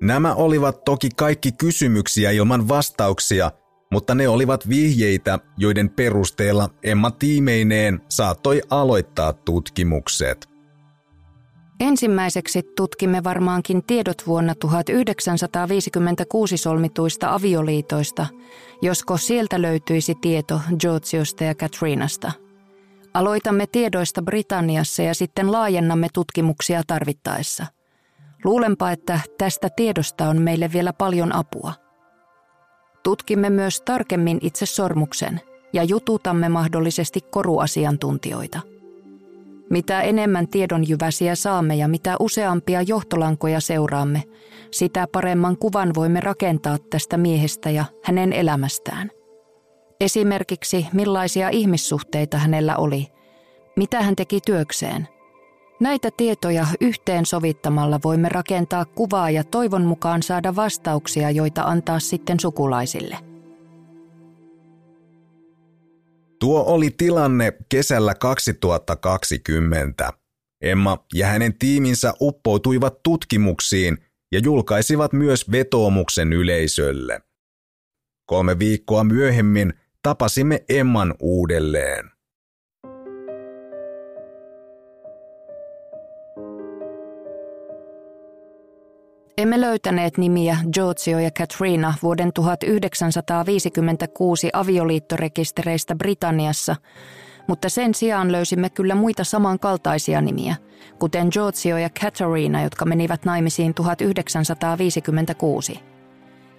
Nämä 0.01 0.35
olivat 0.35 0.83
toki 0.83 1.09
kaikki 1.15 1.51
kysymyksiä 1.51 2.31
ilman 2.31 2.67
vastauksia, 2.67 3.51
mutta 3.91 4.15
ne 4.15 4.27
olivat 4.27 4.69
vihjeitä, 4.69 5.39
joiden 5.57 5.89
perusteella 5.89 6.69
Emma 6.83 7.11
tiimeineen 7.11 8.01
saattoi 8.09 8.61
aloittaa 8.69 9.33
tutkimukset. 9.33 10.49
Ensimmäiseksi 11.79 12.63
tutkimme 12.75 13.23
varmaankin 13.23 13.83
tiedot 13.83 14.27
vuonna 14.27 14.55
1956 14.55 16.57
solmituista 16.57 17.33
avioliitoista, 17.33 18.25
josko 18.81 19.17
sieltä 19.17 19.61
löytyisi 19.61 20.15
tieto 20.21 20.61
Georgiosta 20.79 21.43
ja 21.43 21.55
Katrinasta. 21.55 22.31
Aloitamme 23.13 23.67
tiedoista 23.67 24.21
Britanniassa 24.21 25.03
ja 25.03 25.13
sitten 25.13 25.51
laajennamme 25.51 26.07
tutkimuksia 26.13 26.81
tarvittaessa– 26.87 27.65
Luulenpa, 28.43 28.91
että 28.91 29.19
tästä 29.37 29.69
tiedosta 29.75 30.27
on 30.27 30.41
meille 30.41 30.69
vielä 30.73 30.93
paljon 30.93 31.35
apua. 31.35 31.73
Tutkimme 33.03 33.49
myös 33.49 33.81
tarkemmin 33.81 34.37
itse 34.41 34.65
sormuksen 34.65 35.41
ja 35.73 35.83
jututamme 35.83 36.49
mahdollisesti 36.49 37.21
koruasiantuntijoita. 37.21 38.59
Mitä 39.69 40.01
enemmän 40.01 40.47
tiedonjyväsiä 40.47 41.35
saamme 41.35 41.75
ja 41.75 41.87
mitä 41.87 42.15
useampia 42.19 42.81
johtolankoja 42.81 43.59
seuraamme, 43.61 44.23
sitä 44.71 45.07
paremman 45.11 45.57
kuvan 45.57 45.91
voimme 45.95 46.19
rakentaa 46.19 46.77
tästä 46.89 47.17
miehestä 47.17 47.69
ja 47.69 47.85
hänen 48.03 48.33
elämästään. 48.33 49.11
Esimerkiksi 50.01 50.87
millaisia 50.93 51.49
ihmissuhteita 51.49 52.37
hänellä 52.37 52.75
oli, 52.75 53.07
mitä 53.75 54.01
hän 54.01 54.15
teki 54.15 54.39
työkseen, 54.45 55.07
Näitä 55.83 56.09
tietoja 56.17 56.67
yhteensovittamalla 56.81 57.99
voimme 58.03 58.29
rakentaa 58.29 58.85
kuvaa 58.85 59.29
ja 59.29 59.43
toivon 59.43 59.81
mukaan 59.81 60.23
saada 60.23 60.55
vastauksia, 60.55 61.31
joita 61.31 61.61
antaa 61.61 61.99
sitten 61.99 62.39
sukulaisille. 62.39 63.17
Tuo 66.39 66.63
oli 66.67 66.89
tilanne 66.97 67.53
kesällä 67.69 68.15
2020. 68.15 70.13
Emma 70.61 71.05
ja 71.13 71.27
hänen 71.27 71.57
tiiminsä 71.59 72.13
uppoutuivat 72.21 73.03
tutkimuksiin 73.03 73.97
ja 74.31 74.39
julkaisivat 74.43 75.13
myös 75.13 75.51
vetoomuksen 75.51 76.33
yleisölle. 76.33 77.21
Kolme 78.25 78.59
viikkoa 78.59 79.03
myöhemmin 79.03 79.73
tapasimme 80.03 80.63
Emman 80.69 81.13
uudelleen. 81.19 82.09
Emme 89.37 89.61
löytäneet 89.61 90.17
nimiä 90.17 90.57
Giorgio 90.73 91.19
ja 91.19 91.31
Katrina 91.31 91.93
vuoden 92.03 92.33
1956 92.33 94.49
avioliittorekistereistä 94.53 95.95
Britanniassa, 95.95 96.75
mutta 97.47 97.69
sen 97.69 97.93
sijaan 97.93 98.31
löysimme 98.31 98.69
kyllä 98.69 98.95
muita 98.95 99.23
samankaltaisia 99.23 100.21
nimiä, 100.21 100.55
kuten 100.99 101.27
Giorgio 101.31 101.77
ja 101.77 101.89
Katarina, 102.01 102.63
jotka 102.63 102.85
menivät 102.85 103.25
naimisiin 103.25 103.73
1956. 103.73 105.92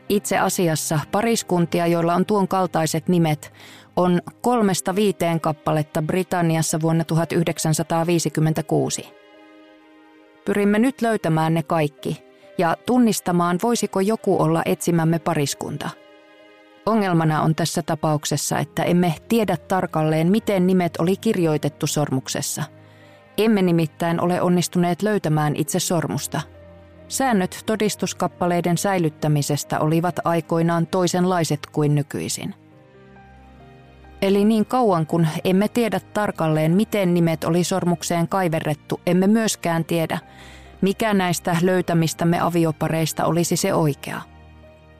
Itse 0.09 0.39
asiassa 0.39 1.01
pariskuntia, 1.13 1.87
joilla 1.87 2.15
on 2.15 2.27
tuon 2.27 2.49
kaltaiset 2.49 3.09
nimet, 3.09 3.53
on 3.97 4.23
kolmesta 4.41 4.95
viiteen 4.95 5.41
kappaletta 5.41 6.03
Britanniassa 6.03 6.81
vuonna 6.81 7.05
1956. 7.05 9.09
Pyrimme 10.45 10.79
nyt 10.79 11.03
löytämään 11.03 11.55
ne 11.55 11.63
kaikki 11.63 12.25
ja 12.59 12.77
tunnistamaan, 12.87 13.59
voisiko 13.63 14.01
joku 14.01 14.43
olla 14.43 14.63
etsimämme 14.65 15.19
pariskunta. 15.19 15.91
Ongelmana 16.87 17.43
on 17.43 17.55
tässä 17.55 17.83
tapauksessa, 17.83 18.59
että 18.59 18.83
emme 18.83 19.15
tiedä 19.29 19.57
tarkalleen, 19.57 20.31
miten 20.31 20.67
nimet 20.67 20.97
oli 20.97 21.17
kirjoitettu 21.17 21.87
sormuksessa. 21.87 22.63
Emme 23.39 23.63
nimittäin 23.63 24.21
ole 24.21 24.43
onnistuneet 24.43 25.03
löytämään 25.03 25.57
itse 25.57 25.79
sormusta– 25.79 26.41
Säännöt 27.15 27.63
todistuskappaleiden 27.67 28.79
säilyttämisestä 28.79 29.81
olivat 29.81 30.17
aikoinaan 30.25 30.87
toisenlaiset 30.87 31.61
kuin 31.73 31.95
nykyisin. 31.95 32.55
Eli 34.23 34.45
niin 34.45 34.67
kauan 34.67 35.07
kun 35.07 35.27
emme 35.45 35.69
tiedä 35.69 36.01
tarkalleen, 36.15 36.73
miten 36.73 37.15
nimet 37.15 37.45
oli 37.45 37.65
sormukseen 37.65 38.29
kaiverrettu, 38.29 39.01
emme 39.07 39.27
myöskään 39.27 39.85
tiedä, 39.85 40.19
mikä 40.81 41.15
näistä 41.15 41.57
löytämistämme 41.63 42.41
aviopareista 42.41 43.25
olisi 43.25 43.57
se 43.57 43.75
oikea. 43.75 44.21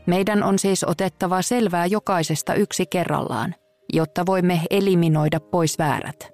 Meidän 0.07 0.43
on 0.43 0.59
siis 0.59 0.85
otettava 0.85 1.43
selvää 1.43 1.87
jokaisesta 1.87 2.55
yksi 2.55 2.87
kerrallaan, 2.87 3.55
jotta 3.93 4.27
voimme 4.27 4.61
eliminoida 4.71 5.41
pois 5.41 5.79
väärät. 5.79 6.34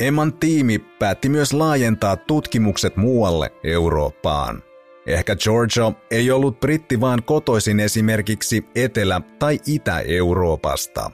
Emman 0.00 0.32
tiimi 0.32 0.78
päätti 0.78 1.28
myös 1.28 1.52
laajentaa 1.52 2.16
tutkimukset 2.16 2.96
muualle 2.96 3.52
Eurooppaan. 3.64 4.62
Ehkä 5.06 5.36
Giorgio 5.36 5.94
ei 6.10 6.30
ollut 6.30 6.60
britti 6.60 7.00
vaan 7.00 7.22
kotoisin 7.22 7.80
esimerkiksi 7.80 8.64
Etelä- 8.74 9.20
tai 9.38 9.58
Itä-Euroopasta. 9.66 11.10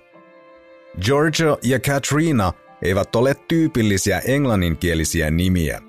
Giorgio 1.04 1.58
ja 1.62 1.80
Katrina 1.80 2.52
eivät 2.82 3.16
ole 3.16 3.34
tyypillisiä 3.48 4.18
englanninkielisiä 4.18 5.30
nimiä. 5.30 5.80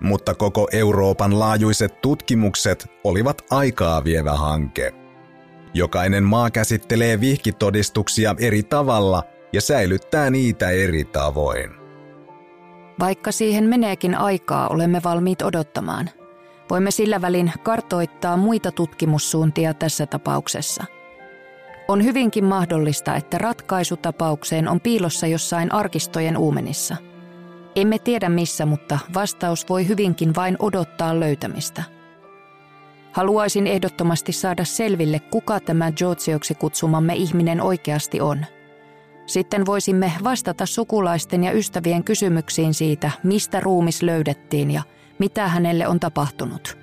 Mutta 0.00 0.34
koko 0.34 0.68
Euroopan 0.72 1.38
laajuiset 1.38 2.00
tutkimukset 2.00 2.86
olivat 3.04 3.42
aikaa 3.50 4.04
vievä 4.04 4.32
hanke. 4.32 4.94
Jokainen 5.74 6.24
maa 6.24 6.50
käsittelee 6.50 7.20
vihkitodistuksia 7.20 8.34
eri 8.38 8.62
tavalla 8.62 9.22
ja 9.52 9.60
säilyttää 9.60 10.30
niitä 10.30 10.70
eri 10.70 11.04
tavoin. 11.04 11.70
Vaikka 13.00 13.32
siihen 13.32 13.64
meneekin 13.64 14.14
aikaa, 14.14 14.68
olemme 14.68 15.00
valmiit 15.04 15.42
odottamaan. 15.42 16.10
Voimme 16.70 16.90
sillä 16.90 17.20
välin 17.20 17.52
kartoittaa 17.62 18.36
muita 18.36 18.72
tutkimussuuntia 18.72 19.74
tässä 19.74 20.06
tapauksessa. 20.06 20.84
On 21.88 22.04
hyvinkin 22.04 22.44
mahdollista, 22.44 23.16
että 23.16 23.38
ratkaisu 23.38 23.96
tapaukseen 23.96 24.68
on 24.68 24.80
piilossa 24.80 25.26
jossain 25.26 25.72
arkistojen 25.72 26.36
uumenissa. 26.36 26.96
Emme 27.76 27.98
tiedä 27.98 28.28
missä, 28.28 28.66
mutta 28.66 28.98
vastaus 29.14 29.68
voi 29.68 29.88
hyvinkin 29.88 30.34
vain 30.34 30.56
odottaa 30.58 31.20
löytämistä. 31.20 31.82
Haluaisin 33.12 33.66
ehdottomasti 33.66 34.32
saada 34.32 34.64
selville, 34.64 35.20
kuka 35.20 35.60
tämä 35.60 35.92
Georgioksi 35.92 36.54
kutsumamme 36.54 37.14
ihminen 37.14 37.60
oikeasti 37.60 38.20
on– 38.20 38.46
sitten 39.32 39.66
voisimme 39.66 40.12
vastata 40.24 40.66
sukulaisten 40.66 41.44
ja 41.44 41.52
ystävien 41.52 42.04
kysymyksiin 42.04 42.74
siitä, 42.74 43.10
mistä 43.22 43.60
ruumis 43.60 44.02
löydettiin 44.02 44.70
ja 44.70 44.82
mitä 45.18 45.48
hänelle 45.48 45.86
on 45.86 46.00
tapahtunut. 46.00 46.78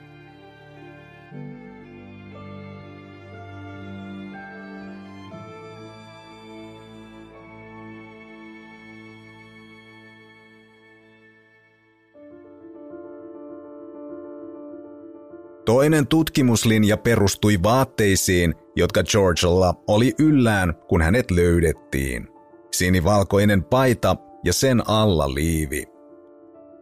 Toinen 15.66 16.08
tutkimuslinja 16.08 16.98
perustui 16.98 17.64
vaatteisiin, 17.64 18.56
jotka 18.76 19.04
Georgella 19.04 19.74
oli 19.88 20.14
yllään, 20.20 20.74
kun 20.88 21.02
hänet 21.02 21.32
löydettiin 21.32 22.37
sinivalkoinen 22.78 23.64
paita 23.64 24.16
ja 24.44 24.54
sen 24.54 24.90
alla 24.90 25.34
liivi. 25.34 25.84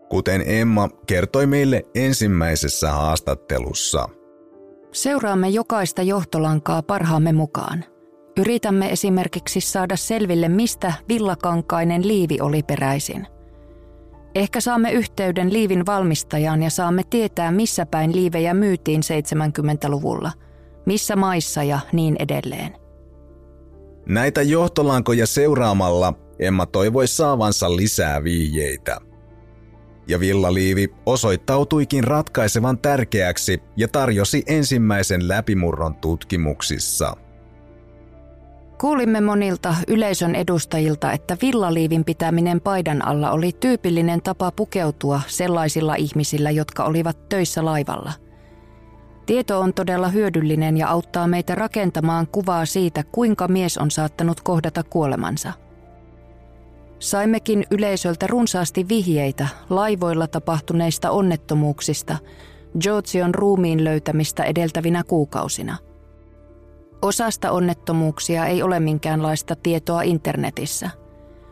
Kuten 0.09 0.43
Emma 0.45 0.89
kertoi 1.07 1.47
meille 1.47 1.83
ensimmäisessä 1.95 2.91
haastattelussa. 2.91 4.09
Seuraamme 4.91 5.49
jokaista 5.49 6.01
johtolankaa 6.01 6.83
parhaamme 6.83 7.33
mukaan. 7.33 7.85
Yritämme 8.37 8.91
esimerkiksi 8.91 9.61
saada 9.61 9.95
selville, 9.95 10.49
mistä 10.49 10.93
villakankainen 11.09 12.07
liivi 12.07 12.37
oli 12.41 12.63
peräisin. 12.63 13.27
Ehkä 14.35 14.61
saamme 14.61 14.91
yhteyden 14.91 15.53
liivin 15.53 15.85
valmistajaan 15.85 16.63
ja 16.63 16.69
saamme 16.69 17.01
tietää, 17.09 17.51
missä 17.51 17.85
päin 17.85 18.15
liivejä 18.15 18.53
myytiin 18.53 19.01
70-luvulla, 19.01 20.31
missä 20.85 21.15
maissa 21.15 21.63
ja 21.63 21.79
niin 21.93 22.15
edelleen. 22.19 22.84
Näitä 24.05 24.41
johtolankoja 24.41 25.27
seuraamalla 25.27 26.13
Emma 26.39 26.65
toivoi 26.65 27.07
saavansa 27.07 27.75
lisää 27.75 28.23
viijeitä. 28.23 28.97
Ja 30.07 30.19
villaliivi 30.19 30.93
osoittautuikin 31.05 32.03
ratkaisevan 32.03 32.77
tärkeäksi 32.77 33.61
ja 33.77 33.87
tarjosi 33.87 34.43
ensimmäisen 34.47 35.27
läpimurron 35.27 35.95
tutkimuksissa. 35.95 37.17
Kuulimme 38.81 39.21
monilta 39.21 39.75
yleisön 39.87 40.35
edustajilta, 40.35 41.11
että 41.11 41.37
villaliivin 41.41 42.05
pitäminen 42.05 42.61
paidan 42.61 43.07
alla 43.07 43.31
oli 43.31 43.51
tyypillinen 43.59 44.21
tapa 44.21 44.51
pukeutua 44.51 45.21
sellaisilla 45.27 45.95
ihmisillä, 45.95 46.51
jotka 46.51 46.83
olivat 46.83 47.29
töissä 47.29 47.65
laivalla– 47.65 48.13
Tieto 49.25 49.59
on 49.59 49.73
todella 49.73 50.07
hyödyllinen 50.07 50.77
ja 50.77 50.89
auttaa 50.89 51.27
meitä 51.27 51.55
rakentamaan 51.55 52.27
kuvaa 52.27 52.65
siitä, 52.65 53.03
kuinka 53.11 53.47
mies 53.47 53.77
on 53.77 53.91
saattanut 53.91 54.41
kohdata 54.41 54.83
kuolemansa. 54.83 55.53
Saimmekin 56.99 57.65
yleisöltä 57.71 58.27
runsaasti 58.27 58.87
vihjeitä 58.87 59.47
laivoilla 59.69 60.27
tapahtuneista 60.27 61.11
onnettomuuksista, 61.11 62.17
Georgion 62.79 63.35
ruumiin 63.35 63.83
löytämistä 63.83 64.43
edeltävinä 64.43 65.03
kuukausina. 65.03 65.77
Osasta 67.01 67.51
onnettomuuksia 67.51 68.45
ei 68.45 68.63
ole 68.63 68.79
minkäänlaista 68.79 69.55
tietoa 69.55 70.01
internetissä. 70.01 70.89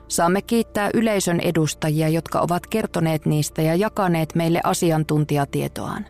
Saamme 0.07 0.41
kiittää 0.41 0.89
yleisön 0.93 1.39
edustajia, 1.39 2.09
jotka 2.09 2.39
ovat 2.39 2.67
kertoneet 2.67 3.25
niistä 3.25 3.61
ja 3.61 3.75
jakaneet 3.75 4.35
meille 4.35 4.61
asiantuntijatietoaan. 4.63 6.05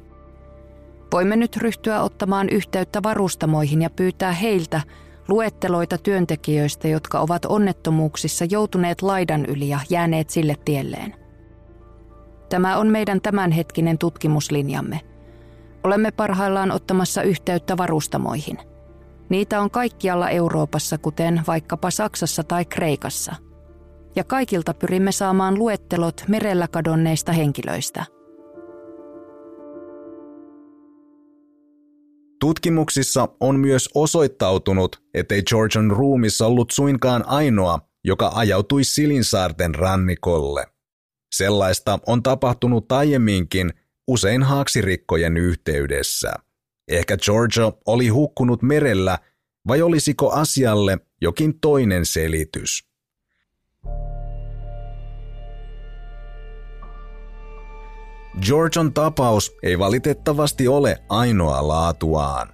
Voimme 1.13 1.35
nyt 1.35 1.57
ryhtyä 1.57 2.01
ottamaan 2.01 2.49
yhteyttä 2.49 3.03
varustamoihin 3.03 3.81
ja 3.81 3.89
pyytää 3.89 4.31
heiltä 4.31 4.81
luetteloita 5.27 5.97
työntekijöistä, 5.97 6.87
jotka 6.87 7.19
ovat 7.19 7.45
onnettomuuksissa 7.45 8.45
joutuneet 8.45 9.01
laidan 9.01 9.45
yli 9.45 9.69
ja 9.69 9.79
jääneet 9.89 10.29
sille 10.29 10.55
tielleen. 10.65 11.15
Tämä 12.49 12.77
on 12.77 12.87
meidän 12.87 13.21
tämänhetkinen 13.21 13.97
tutkimuslinjamme. 13.97 15.01
Olemme 15.83 16.11
parhaillaan 16.11 16.71
ottamassa 16.71 17.21
yhteyttä 17.21 17.77
varustamoihin. 17.77 18.57
Niitä 19.29 19.61
on 19.61 19.71
kaikkialla 19.71 20.29
Euroopassa, 20.29 20.97
kuten 20.97 21.41
vaikkapa 21.47 21.91
Saksassa 21.91 22.43
tai 22.43 22.65
Kreikassa. 22.65 23.35
Ja 24.15 24.23
kaikilta 24.23 24.73
pyrimme 24.73 25.11
saamaan 25.11 25.59
luettelot 25.59 26.23
merellä 26.27 26.67
kadonneista 26.67 27.31
henkilöistä– 27.31 28.05
Tutkimuksissa 32.43 33.29
on 33.39 33.59
myös 33.59 33.89
osoittautunut, 33.95 35.01
ettei 35.13 35.43
Georgian 35.43 35.91
ruumis 35.91 36.41
ollut 36.41 36.71
suinkaan 36.71 37.27
ainoa, 37.27 37.79
joka 38.03 38.31
ajautui 38.35 38.83
Silinsaarten 38.83 39.75
rannikolle. 39.75 40.67
Sellaista 41.35 41.99
on 42.07 42.23
tapahtunut 42.23 42.91
aiemminkin, 42.91 43.73
usein 44.07 44.43
haaksirikkojen 44.43 45.37
yhteydessä. 45.37 46.33
Ehkä 46.87 47.17
Georgia 47.17 47.71
oli 47.85 48.07
hukkunut 48.07 48.61
merellä, 48.61 49.19
vai 49.67 49.81
olisiko 49.81 50.31
asialle 50.31 50.97
jokin 51.21 51.59
toinen 51.59 52.05
selitys? 52.05 52.92
Georgion 58.41 58.93
tapaus 58.93 59.57
ei 59.63 59.79
valitettavasti 59.79 60.67
ole 60.67 60.97
ainoa 61.09 61.67
laatuaan. 61.67 62.49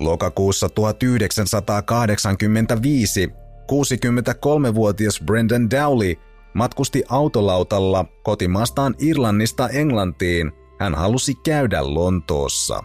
Lokakuussa 0.00 0.68
1985 0.68 3.30
63-vuotias 3.72 5.22
Brendan 5.26 5.70
Dowley 5.70 6.14
matkusti 6.54 7.04
autolautalla 7.08 8.04
kotimaastaan 8.22 8.94
Irlannista 8.98 9.68
Englantiin. 9.68 10.52
Hän 10.80 10.94
halusi 10.94 11.34
käydä 11.34 11.94
Lontoossa. 11.94 12.82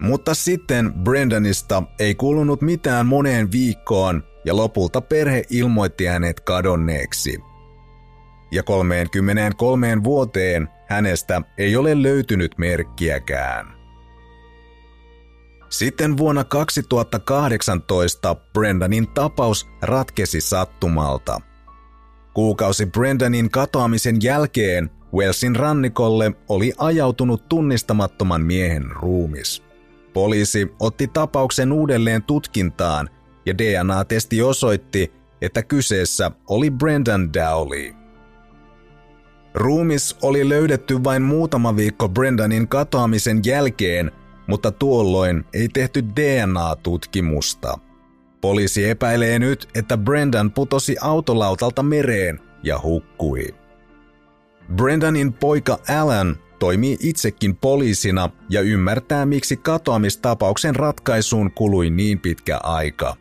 Mutta 0.00 0.34
sitten 0.34 0.92
Brendanista 1.04 1.82
ei 1.98 2.14
kuulunut 2.14 2.62
mitään 2.62 3.06
moneen 3.06 3.52
viikkoon 3.52 4.22
ja 4.44 4.56
lopulta 4.56 5.00
perhe 5.00 5.42
ilmoitti 5.50 6.06
hänet 6.06 6.40
kadonneeksi. 6.40 7.38
Ja 8.52 8.62
33 8.62 10.04
vuoteen 10.04 10.68
hänestä 10.94 11.42
ei 11.58 11.76
ole 11.76 12.02
löytynyt 12.02 12.58
merkkiäkään. 12.58 13.66
Sitten 15.68 16.16
vuonna 16.16 16.44
2018 16.44 18.34
Brendanin 18.34 19.08
tapaus 19.08 19.68
ratkesi 19.82 20.40
sattumalta. 20.40 21.40
Kuukausi 22.34 22.86
Brendanin 22.86 23.50
katoamisen 23.50 24.16
jälkeen 24.22 24.90
Walesin 25.14 25.56
rannikolle 25.56 26.32
oli 26.48 26.72
ajautunut 26.78 27.48
tunnistamattoman 27.48 28.42
miehen 28.42 28.90
ruumis. 28.90 29.62
Poliisi 30.12 30.72
otti 30.80 31.08
tapauksen 31.08 31.72
uudelleen 31.72 32.22
tutkintaan 32.22 33.08
ja 33.46 33.58
DNA-testi 33.58 34.42
osoitti, 34.42 35.12
että 35.42 35.62
kyseessä 35.62 36.30
oli 36.48 36.70
Brendan 36.70 37.34
Dowley. 37.34 38.03
Ruumis 39.54 40.16
oli 40.22 40.48
löydetty 40.48 41.04
vain 41.04 41.22
muutama 41.22 41.76
viikko 41.76 42.08
Brendanin 42.08 42.68
katoamisen 42.68 43.40
jälkeen, 43.46 44.12
mutta 44.46 44.70
tuolloin 44.70 45.44
ei 45.52 45.68
tehty 45.68 46.04
DNA-tutkimusta. 46.16 47.78
Poliisi 48.40 48.88
epäilee 48.88 49.38
nyt, 49.38 49.68
että 49.74 49.96
Brendan 49.96 50.50
putosi 50.50 50.96
autolautalta 51.00 51.82
mereen 51.82 52.40
ja 52.62 52.80
hukkui. 52.82 53.54
Brendanin 54.76 55.32
poika 55.32 55.78
Alan 56.00 56.36
toimii 56.58 56.96
itsekin 57.00 57.56
poliisina 57.56 58.30
ja 58.50 58.60
ymmärtää, 58.60 59.26
miksi 59.26 59.56
katoamistapauksen 59.56 60.76
ratkaisuun 60.76 61.50
kului 61.50 61.90
niin 61.90 62.20
pitkä 62.20 62.58
aika. 62.62 63.16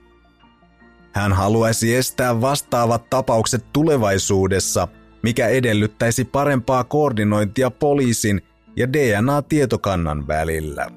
Hän 1.13 1.33
haluaisi 1.33 1.95
estää 1.95 2.41
vastaavat 2.41 3.09
tapaukset 3.09 3.65
tulevaisuudessa, 3.73 4.87
mikä 5.23 5.47
edellyttäisi 5.47 6.25
parempaa 6.25 6.83
koordinointia 6.83 7.71
poliisin 7.71 8.41
ja 8.75 8.93
DNA-tietokannan 8.93 10.27
välillä. 10.27 10.87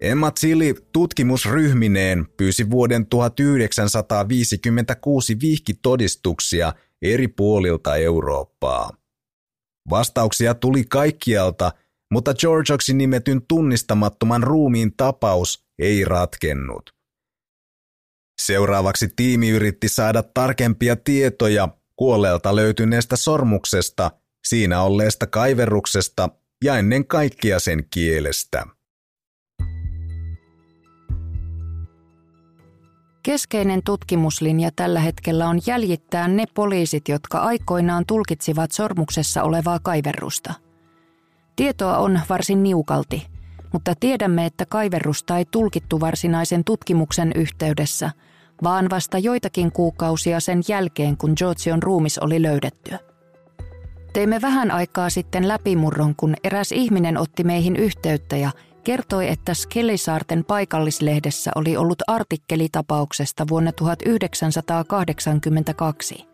Emma 0.00 0.32
Zilli 0.40 0.74
tutkimusryhmineen 0.92 2.26
pyysi 2.36 2.70
vuoden 2.70 3.06
1956 3.06 5.40
vihkitodistuksia 5.40 6.72
eri 7.02 7.28
puolilta 7.28 7.96
Eurooppaa. 7.96 8.90
Vastauksia 9.90 10.54
tuli 10.54 10.84
kaikkialta, 10.84 11.72
mutta 12.14 12.34
Georgeoksi 12.34 12.94
nimetyn 12.94 13.42
tunnistamattoman 13.48 14.42
ruumiin 14.42 14.92
tapaus 14.96 15.64
ei 15.78 16.04
ratkennut. 16.04 16.90
Seuraavaksi 18.40 19.08
tiimi 19.16 19.48
yritti 19.48 19.88
saada 19.88 20.22
tarkempia 20.22 20.96
tietoja 20.96 21.68
kuolleelta 21.96 22.56
löytyneestä 22.56 23.16
sormuksesta, 23.16 24.10
siinä 24.44 24.82
olleesta 24.82 25.26
kaiverruksesta 25.26 26.28
ja 26.64 26.78
ennen 26.78 27.06
kaikkea 27.06 27.60
sen 27.60 27.84
kielestä. 27.90 28.66
Keskeinen 33.22 33.82
tutkimuslinja 33.84 34.70
tällä 34.76 35.00
hetkellä 35.00 35.48
on 35.48 35.60
jäljittää 35.66 36.28
ne 36.28 36.44
poliisit, 36.54 37.08
jotka 37.08 37.38
aikoinaan 37.38 38.06
tulkitsivat 38.06 38.72
sormuksessa 38.72 39.42
olevaa 39.42 39.78
kaiverrusta. 39.82 40.54
Tietoa 41.56 41.98
on 41.98 42.20
varsin 42.28 42.62
niukalti, 42.62 43.26
mutta 43.72 43.94
tiedämme, 44.00 44.46
että 44.46 44.66
kaiverrusta 44.66 45.38
ei 45.38 45.44
tulkittu 45.50 46.00
varsinaisen 46.00 46.64
tutkimuksen 46.64 47.32
yhteydessä, 47.34 48.10
vaan 48.62 48.90
vasta 48.90 49.18
joitakin 49.18 49.72
kuukausia 49.72 50.40
sen 50.40 50.62
jälkeen, 50.68 51.16
kun 51.16 51.32
Georgion 51.36 51.82
ruumis 51.82 52.18
oli 52.18 52.42
löydetty. 52.42 52.96
Teimme 54.12 54.40
vähän 54.42 54.70
aikaa 54.70 55.10
sitten 55.10 55.48
läpimurron, 55.48 56.14
kun 56.16 56.34
eräs 56.44 56.72
ihminen 56.72 57.18
otti 57.18 57.44
meihin 57.44 57.76
yhteyttä 57.76 58.36
ja 58.36 58.50
kertoi, 58.84 59.28
että 59.28 59.54
Skellisaarten 59.54 60.44
paikallislehdessä 60.44 61.50
oli 61.54 61.76
ollut 61.76 62.02
artikkeli 62.06 62.68
tapauksesta 62.72 63.44
vuonna 63.48 63.72
1982. 63.72 66.33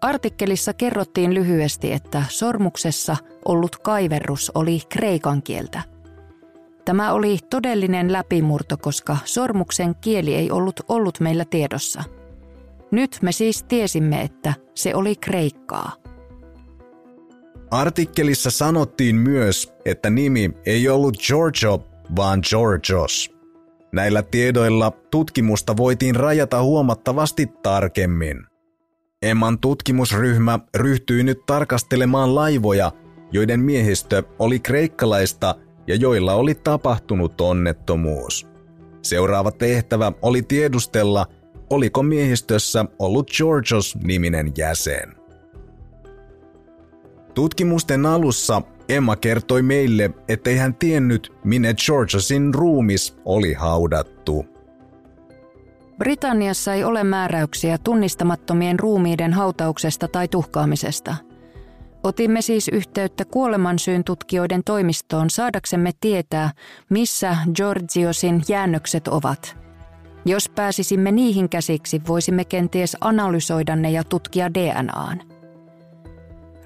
Artikkelissa 0.00 0.72
kerrottiin 0.72 1.34
lyhyesti, 1.34 1.92
että 1.92 2.22
sormuksessa 2.28 3.16
ollut 3.44 3.76
kaiverrus 3.76 4.52
oli 4.54 4.80
kreikan 4.88 5.42
kieltä. 5.42 5.82
Tämä 6.84 7.12
oli 7.12 7.38
todellinen 7.50 8.12
läpimurto, 8.12 8.76
koska 8.76 9.16
sormuksen 9.24 9.94
kieli 10.00 10.34
ei 10.34 10.50
ollut 10.50 10.80
ollut 10.88 11.20
meillä 11.20 11.44
tiedossa. 11.44 12.04
Nyt 12.90 13.18
me 13.22 13.32
siis 13.32 13.62
tiesimme, 13.62 14.20
että 14.20 14.54
se 14.74 14.94
oli 14.94 15.16
kreikkaa. 15.16 15.92
Artikkelissa 17.70 18.50
sanottiin 18.50 19.16
myös, 19.16 19.72
että 19.84 20.10
nimi 20.10 20.50
ei 20.66 20.88
ollut 20.88 21.16
Giorgio, 21.26 21.86
vaan 22.16 22.40
Georgios. 22.50 23.30
Näillä 23.92 24.22
tiedoilla 24.22 24.90
tutkimusta 24.90 25.76
voitiin 25.76 26.16
rajata 26.16 26.62
huomattavasti 26.62 27.46
tarkemmin. 27.62 28.49
Emman 29.22 29.58
tutkimusryhmä 29.58 30.58
ryhtyi 30.76 31.22
nyt 31.22 31.46
tarkastelemaan 31.46 32.34
laivoja, 32.34 32.92
joiden 33.32 33.60
miehistö 33.60 34.22
oli 34.38 34.60
kreikkalaista 34.60 35.54
ja 35.86 35.94
joilla 35.94 36.34
oli 36.34 36.54
tapahtunut 36.54 37.40
onnettomuus. 37.40 38.46
Seuraava 39.02 39.50
tehtävä 39.50 40.12
oli 40.22 40.42
tiedustella, 40.42 41.26
oliko 41.70 42.02
miehistössä 42.02 42.84
ollut 42.98 43.30
Georgios-niminen 43.36 44.52
jäsen. 44.58 45.14
Tutkimusten 47.34 48.06
alussa 48.06 48.62
Emma 48.88 49.16
kertoi 49.16 49.62
meille, 49.62 50.10
ettei 50.28 50.56
hän 50.56 50.74
tiennyt, 50.74 51.32
minne 51.44 51.74
Georgesin 51.86 52.54
ruumis 52.54 53.16
oli 53.24 53.52
haudattu. 53.52 54.46
Britanniassa 56.00 56.74
ei 56.74 56.84
ole 56.84 57.04
määräyksiä 57.04 57.78
tunnistamattomien 57.78 58.78
ruumiiden 58.78 59.32
hautauksesta 59.32 60.08
tai 60.08 60.28
tuhkaamisesta. 60.28 61.16
Otimme 62.02 62.42
siis 62.42 62.68
yhteyttä 62.68 63.24
kuolemansyyn 63.24 64.04
tutkijoiden 64.04 64.64
toimistoon 64.64 65.30
saadaksemme 65.30 65.90
tietää, 66.00 66.50
missä 66.90 67.36
Georgiosin 67.54 68.42
jäännökset 68.48 69.08
ovat. 69.08 69.56
Jos 70.24 70.48
pääsisimme 70.48 71.12
niihin 71.12 71.48
käsiksi, 71.48 72.02
voisimme 72.08 72.44
kenties 72.44 72.96
analysoida 73.00 73.76
ne 73.76 73.90
ja 73.90 74.04
tutkia 74.04 74.54
DNAn. 74.54 75.20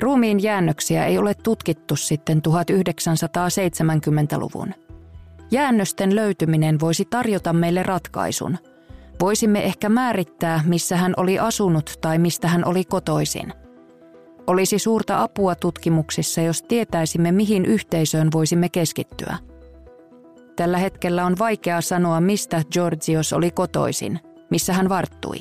Ruumiin 0.00 0.42
jäännöksiä 0.42 1.06
ei 1.06 1.18
ole 1.18 1.34
tutkittu 1.34 1.96
sitten 1.96 2.42
1970-luvun. 2.48 4.74
Jäännösten 5.50 6.16
löytyminen 6.16 6.80
voisi 6.80 7.04
tarjota 7.04 7.52
meille 7.52 7.82
ratkaisun. 7.82 8.58
Voisimme 9.20 9.64
ehkä 9.64 9.88
määrittää, 9.88 10.60
missä 10.66 10.96
hän 10.96 11.14
oli 11.16 11.38
asunut 11.38 11.98
tai 12.00 12.18
mistä 12.18 12.48
hän 12.48 12.64
oli 12.64 12.84
kotoisin. 12.84 13.52
Olisi 14.46 14.78
suurta 14.78 15.22
apua 15.22 15.54
tutkimuksissa, 15.54 16.40
jos 16.40 16.62
tietäisimme, 16.62 17.32
mihin 17.32 17.64
yhteisöön 17.64 18.28
voisimme 18.32 18.68
keskittyä. 18.68 19.38
Tällä 20.56 20.78
hetkellä 20.78 21.26
on 21.26 21.38
vaikea 21.38 21.80
sanoa, 21.80 22.20
mistä 22.20 22.62
Georgios 22.72 23.32
oli 23.32 23.50
kotoisin, 23.50 24.20
missä 24.50 24.72
hän 24.72 24.88
varttui. 24.88 25.38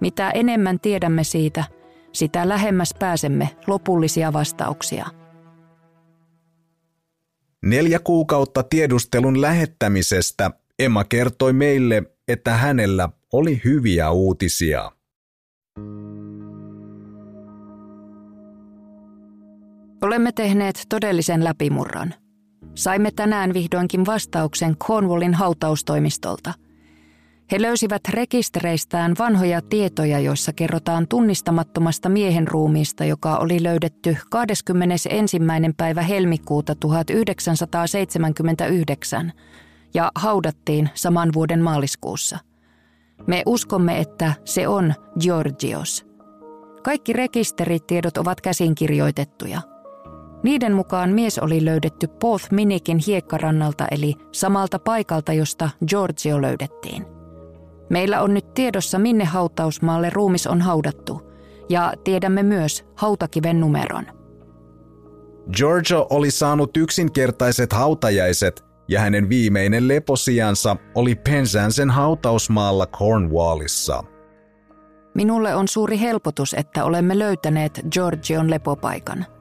Mitä 0.00 0.30
enemmän 0.30 0.80
tiedämme 0.80 1.24
siitä– 1.24 1.64
sitä 2.12 2.48
lähemmäs 2.48 2.94
pääsemme 2.98 3.50
lopullisia 3.66 4.32
vastauksia. 4.32 5.06
Neljä 7.62 7.98
kuukautta 7.98 8.62
tiedustelun 8.62 9.40
lähettämisestä 9.40 10.50
Emma 10.78 11.04
kertoi 11.04 11.52
meille, 11.52 12.02
että 12.28 12.54
hänellä 12.54 13.08
oli 13.32 13.60
hyviä 13.64 14.10
uutisia. 14.10 14.92
Olemme 20.02 20.32
tehneet 20.32 20.86
todellisen 20.88 21.44
läpimurron. 21.44 22.14
Saimme 22.74 23.10
tänään 23.10 23.54
vihdoinkin 23.54 24.06
vastauksen 24.06 24.76
Cornwallin 24.76 25.34
hautaustoimistolta. 25.34 26.54
He 27.52 27.62
löysivät 27.62 28.02
rekistereistään 28.08 29.14
vanhoja 29.18 29.62
tietoja, 29.62 30.20
joissa 30.20 30.52
kerrotaan 30.52 31.08
tunnistamattomasta 31.08 32.08
miehen 32.08 32.48
ruumiista, 32.48 33.04
joka 33.04 33.36
oli 33.36 33.62
löydetty 33.62 34.16
21. 34.30 35.38
päivä 35.76 36.02
helmikuuta 36.02 36.74
1979 36.74 39.32
ja 39.94 40.12
haudattiin 40.14 40.90
saman 40.94 41.32
vuoden 41.32 41.62
maaliskuussa. 41.62 42.38
Me 43.26 43.42
uskomme, 43.46 43.98
että 43.98 44.34
se 44.44 44.68
on 44.68 44.94
Georgios. 45.20 46.06
Kaikki 46.82 47.12
rekisteritiedot 47.12 48.16
ovat 48.16 48.40
käsinkirjoitettuja– 48.40 49.60
niiden 50.42 50.74
mukaan 50.74 51.10
mies 51.10 51.38
oli 51.38 51.64
löydetty 51.64 52.06
Poth 52.06 52.52
Minikin 52.52 52.98
hiekkarannalta 53.06 53.86
eli 53.90 54.14
samalta 54.32 54.78
paikalta, 54.78 55.32
josta 55.32 55.70
Giorgio 55.88 56.42
löydettiin. 56.42 57.06
Meillä 57.90 58.22
on 58.22 58.34
nyt 58.34 58.54
tiedossa, 58.54 58.98
minne 58.98 59.24
hautausmaalle 59.24 60.10
ruumis 60.10 60.46
on 60.46 60.60
haudattu, 60.60 61.32
ja 61.68 61.92
tiedämme 62.04 62.42
myös 62.42 62.84
hautakiven 62.94 63.60
numeron. 63.60 64.06
Giorgio 65.56 66.06
oli 66.10 66.30
saanut 66.30 66.76
yksinkertaiset 66.76 67.72
hautajaiset 67.72 68.64
ja 68.88 69.00
hänen 69.00 69.28
viimeinen 69.28 69.88
leposiansa 69.88 70.76
oli 70.94 71.14
Penzansen 71.14 71.90
hautausmaalla 71.90 72.86
Cornwallissa. 72.86 74.04
Minulle 75.14 75.54
on 75.54 75.68
suuri 75.68 76.00
helpotus, 76.00 76.54
että 76.54 76.84
olemme 76.84 77.18
löytäneet 77.18 77.80
Georgion 77.92 78.50
lepopaikan– 78.50 79.26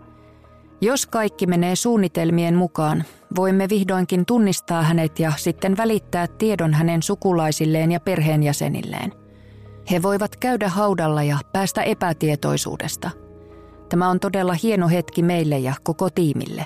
jos 0.81 1.05
kaikki 1.05 1.47
menee 1.47 1.75
suunnitelmien 1.75 2.55
mukaan, 2.55 3.03
voimme 3.35 3.69
vihdoinkin 3.69 4.25
tunnistaa 4.25 4.83
hänet 4.83 5.19
ja 5.19 5.31
sitten 5.37 5.77
välittää 5.77 6.27
tiedon 6.27 6.73
hänen 6.73 7.03
sukulaisilleen 7.03 7.91
ja 7.91 7.99
perheenjäsenilleen. 7.99 9.13
He 9.91 10.01
voivat 10.01 10.35
käydä 10.35 10.69
haudalla 10.69 11.23
ja 11.23 11.37
päästä 11.53 11.83
epätietoisuudesta. 11.83 13.09
Tämä 13.89 14.09
on 14.09 14.19
todella 14.19 14.53
hieno 14.63 14.87
hetki 14.87 15.23
meille 15.23 15.59
ja 15.59 15.73
koko 15.83 16.09
tiimille. 16.09 16.65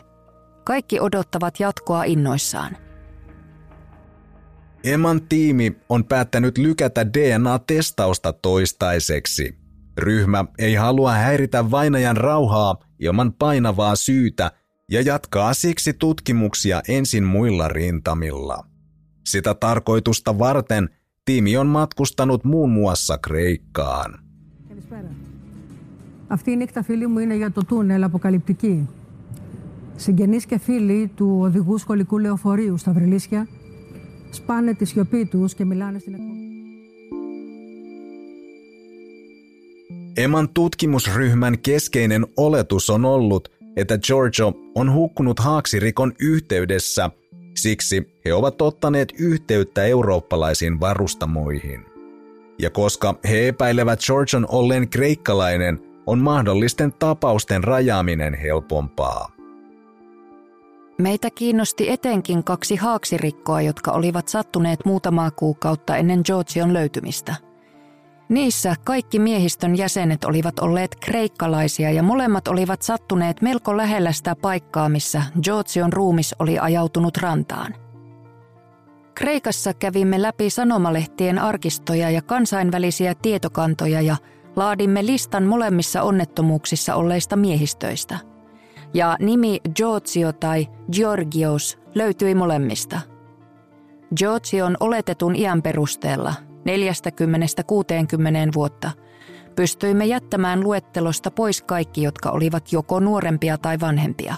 Kaikki 0.71 1.01
odottavat 1.01 1.61
jatkoa 1.61 2.05
innoissaan. 2.05 2.77
Emman 4.85 5.23
tiimi 5.29 5.77
on 5.89 6.05
päättänyt 6.05 6.59
lykätä 6.59 7.07
DNA-testausta 7.07 8.33
toistaiseksi. 8.33 9.59
Ryhmä 9.99 10.45
ei 10.59 10.75
halua 10.75 11.13
häiritä 11.13 11.71
vainajan 11.71 12.17
rauhaa 12.17 12.77
ilman 12.99 13.33
painavaa 13.33 13.97
syytä 13.97 14.53
ja 14.91 15.01
jatkaa 15.01 15.55
siksi 15.55 15.93
tutkimuksia 15.93 16.83
ensin 16.89 17.25
muilla 17.25 17.69
rintamilla. 17.69 18.67
Sitä 19.27 19.55
tarkoitusta 19.55 20.39
varten 20.39 20.91
tiimi 21.25 21.57
on 21.57 21.67
matkustanut 21.67 22.45
muun 22.45 22.71
muassa 22.71 23.19
Kreikkaan. 23.19 24.27
Αυτή 26.29 26.51
η 26.51 26.57
νύχτα 26.57 26.83
φίλοι 26.83 27.07
μου 27.07 27.19
είναι 27.19 27.37
για 27.37 27.51
το 27.51 27.65
τούνελ 27.65 28.03
αποκαλυπτική. 28.03 28.89
Συγγενείς 30.01 30.47
και 30.47 30.59
φίλοι 30.59 31.11
του 31.15 31.39
οδηγού 31.41 31.79
σχολικού 31.79 32.19
λεωφορείου 32.19 32.77
στα 32.77 32.93
Βρυλίσια 32.93 33.49
σπάνε 34.31 34.75
τη 34.75 34.85
σιωπή 34.85 35.27
τους 35.27 35.55
και 35.55 35.65
μιλάνε 35.65 35.99
στην 35.99 36.15
εκπομπή. 36.15 36.37
Eman 40.25 40.49
tutkimusryhmän 40.55 41.59
keskeinen 41.59 42.27
oletus 42.37 42.91
on 42.91 43.05
ollut, 43.05 43.49
että 43.77 43.99
Giorgio 43.99 44.53
on 44.75 44.93
hukkunut 44.93 45.41
haaksirikon 45.41 46.13
yhteydessä, 46.21 47.11
siksi 47.57 48.07
he 48.25 48.35
ovat 48.35 48.63
ottaneet 48.63 49.13
yhteyttä 49.19 49.85
eurooppalaisiin 49.85 50.81
varustamoihin. 50.81 51.81
Ja 52.59 52.71
koska 52.71 53.15
he 53.29 53.49
epäilevät 53.49 54.01
Georgion 54.07 54.47
olleen 54.49 54.89
kreikkalainen, 54.89 55.81
on 56.07 56.19
mahdollisten 56.19 56.93
tapausten 56.93 57.65
rajaaminen 57.65 58.35
helpompaa. 58.35 59.37
Meitä 60.98 61.30
kiinnosti 61.36 61.90
etenkin 61.90 62.44
kaksi 62.44 62.76
haaksirikkoa, 62.76 63.62
jotka 63.62 63.92
olivat 63.92 64.28
sattuneet 64.28 64.86
muutamaa 64.86 65.32
kuukautta 65.32 65.96
ennen 65.96 66.22
Georgion 66.26 66.74
löytymistä– 66.74 67.36
Niissä 68.32 68.76
kaikki 68.84 69.20
miehistön 69.20 69.78
jäsenet 69.78 70.24
olivat 70.24 70.60
olleet 70.60 70.96
kreikkalaisia 70.96 71.92
ja 71.92 72.04
molemmat 72.04 72.48
olivat 72.48 72.82
sattuneet 72.82 73.42
melko 73.42 73.78
lähellä 73.78 74.12
sitä 74.12 74.36
paikkaa, 74.36 74.90
missä 74.90 75.24
Georgion 75.44 75.94
ruumis 75.94 76.36
oli 76.40 76.60
ajautunut 76.60 77.18
rantaan. 77.18 77.76
Kreikassa 79.16 79.74
kävimme 79.74 80.22
läpi 80.22 80.50
sanomalehtien 80.50 81.40
arkistoja 81.40 82.10
ja 82.10 82.22
kansainvälisiä 82.22 83.16
tietokantoja 83.16 84.02
ja 84.02 84.16
laadimme 84.56 85.06
listan 85.06 85.44
molemmissa 85.44 86.02
onnettomuuksissa 86.02 86.96
olleista 86.96 87.36
miehistöistä. 87.36 88.31
Ja 88.94 89.18
nimi 89.20 89.60
Giorgio 89.76 90.34
tai 90.34 90.68
Georgios 90.92 91.80
löytyi 91.96 92.36
molemmista. 92.36 93.00
Georgion 94.18 94.78
oletetun 94.80 95.36
iän 95.36 95.62
perusteella– 95.62 96.34
40-60 96.62 98.54
vuotta, 98.56 98.92
pystyimme 99.56 100.06
jättämään 100.06 100.64
luettelosta 100.64 101.32
pois 101.32 101.62
kaikki, 101.62 102.04
jotka 102.04 102.30
olivat 102.30 102.72
joko 102.72 103.00
nuorempia 103.00 103.58
tai 103.58 103.80
vanhempia. 103.80 104.36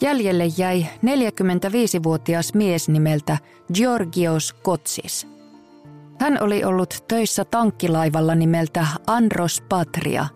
Jäljelle 0.00 0.44
jäi 0.58 0.86
45-vuotias 1.06 2.54
mies 2.54 2.88
nimeltä 2.88 3.38
Georgios 3.74 4.52
Kotsis. 4.52 5.26
Hän 6.20 6.42
oli 6.42 6.64
ollut 6.64 7.04
töissä 7.08 7.44
tankkilaivalla 7.44 8.34
nimeltä 8.34 8.86
Andros 9.06 9.62
Patria, 9.68 10.26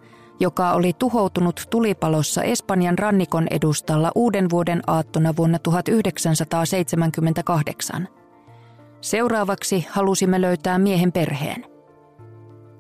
joka 0.41 0.73
oli 0.73 0.93
tuhoutunut 0.93 1.67
tulipalossa 1.71 2.43
Espanjan 2.43 2.99
rannikon 2.99 3.47
edustalla 3.51 4.13
uuden 4.15 4.51
vuoden 4.51 4.83
aattona 4.87 5.37
vuonna 5.37 5.59
1978. 5.59 8.09
Seuraavaksi 9.01 9.87
halusimme 9.91 10.41
löytää 10.41 10.79
miehen 10.79 11.13
perheen. 11.13 11.65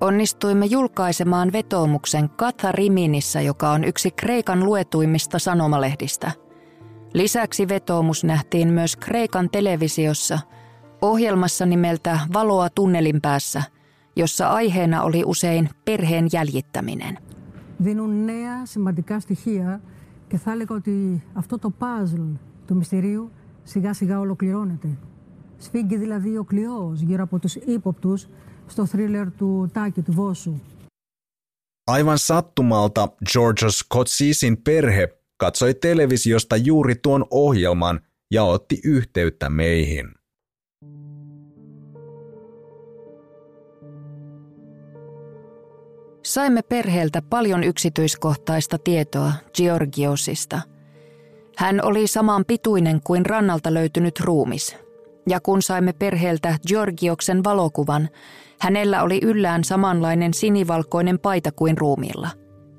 Onnistuimme 0.00 0.66
julkaisemaan 0.66 1.52
vetoomuksen 1.52 2.30
Kathariminissä, 2.30 3.40
joka 3.40 3.70
on 3.70 3.84
yksi 3.84 4.10
Kreikan 4.10 4.64
luetuimmista 4.64 5.38
sanomalehdistä. 5.38 6.32
Lisäksi 7.14 7.68
vetoomus 7.68 8.24
nähtiin 8.24 8.68
myös 8.68 8.96
Kreikan 8.96 9.50
televisiossa 9.50 10.38
ohjelmassa 11.02 11.66
nimeltä 11.66 12.18
Valoa 12.32 12.70
tunnelin 12.70 13.20
päässä, 13.20 13.62
jossa 14.16 14.48
aiheena 14.48 15.02
oli 15.02 15.22
usein 15.26 15.68
perheen 15.84 16.28
jäljittäminen. 16.32 17.25
Δίνουν 17.78 18.24
νέα 18.24 18.66
σημαντικά 18.66 19.20
στοιχεία 19.20 19.80
και 20.28 20.36
θα 20.36 20.50
έλεγα 20.50 20.74
ότι 20.74 21.24
αυτό 21.32 21.58
το 21.58 21.72
puzzle 21.78 22.32
του 22.66 22.76
μυστηρίου 22.76 23.30
σιγά 23.62 23.92
σιγά 23.92 24.20
ολοκληρώνεται. 24.20 24.98
Σφίγγει 25.58 25.96
δηλαδή 25.96 26.36
ο 26.36 26.44
κλειός 26.44 27.00
γύρω 27.00 27.22
από 27.22 27.38
τους 27.38 27.54
ύποπτους 27.54 28.26
στο 28.66 28.86
θρίλερ 28.86 29.32
του 29.32 29.70
Τάκη 29.72 30.02
του 30.02 30.12
Βόσου. 30.12 30.60
Aivan 31.90 32.18
sattumalta 32.18 33.08
Georgios 33.32 33.78
Kotsisin 33.94 34.56
perhe 34.64 35.08
katsoi 35.36 35.74
televisiosta 35.74 36.56
juuri 36.56 36.94
tuon 36.96 37.26
ohjelman 37.30 38.00
ja 38.30 38.42
otti 38.42 38.80
yhteyttä 38.84 39.50
meihin. 39.50 40.14
Saimme 46.26 46.62
perheeltä 46.62 47.22
paljon 47.22 47.64
yksityiskohtaista 47.64 48.78
tietoa 48.78 49.32
Georgiosista. 49.54 50.60
Hän 51.56 51.84
oli 51.84 52.06
saman 52.06 52.44
pituinen 52.44 53.00
kuin 53.04 53.26
rannalta 53.26 53.74
löytynyt 53.74 54.20
ruumis, 54.20 54.76
ja 55.28 55.40
kun 55.40 55.62
saimme 55.62 55.92
perheeltä 55.92 56.58
Georgioksen 56.68 57.44
valokuvan, 57.44 58.08
hänellä 58.60 59.02
oli 59.02 59.20
yllään 59.22 59.64
samanlainen 59.64 60.34
sinivalkoinen 60.34 61.18
paita 61.18 61.52
kuin 61.52 61.78
ruumiilla. 61.78 62.28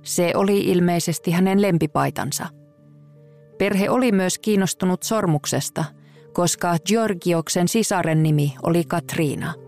Se 0.03 0.31
oli 0.35 0.59
ilmeisesti 0.59 1.31
hänen 1.31 1.61
lempipaitansa. 1.61 2.45
Perhe 3.57 3.89
oli 3.89 4.11
myös 4.11 4.39
kiinnostunut 4.39 5.03
sormuksesta, 5.03 5.85
koska 6.33 6.75
Georgioksen 6.87 7.67
sisaren 7.67 8.23
nimi 8.23 8.55
oli 8.63 8.83
Katriina. 8.83 9.66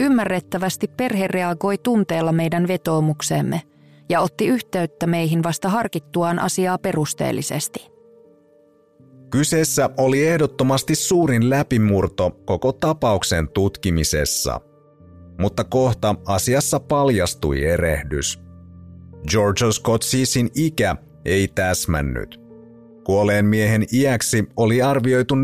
Ymmärrettävästi 0.00 0.88
perhe 0.88 1.26
reagoi 1.28 1.78
tunteella 1.78 2.32
meidän 2.32 2.68
vetoomukseemme 2.68 3.62
ja 4.08 4.20
otti 4.20 4.46
yhteyttä 4.46 5.06
meihin 5.06 5.42
vasta 5.42 5.68
harkittuaan 5.68 6.38
asiaa 6.38 6.78
perusteellisesti. 6.78 7.94
Kyseessä 9.30 9.90
oli 9.96 10.26
ehdottomasti 10.26 10.94
suurin 10.94 11.50
läpimurto 11.50 12.30
koko 12.44 12.72
tapauksen 12.72 13.48
tutkimisessa. 13.48 14.60
Mutta 15.38 15.64
kohta 15.64 16.14
asiassa 16.26 16.80
paljastui 16.80 17.64
erehdys. 17.64 18.40
George 19.30 19.72
Scott 19.72 20.02
Sisin 20.02 20.50
ikä 20.54 20.96
ei 21.24 21.48
täsmännyt. 21.48 22.40
Kuolleen 23.04 23.46
miehen 23.46 23.86
iäksi 23.92 24.44
oli 24.56 24.82
arvioitu 24.82 25.34
40-60 25.34 25.38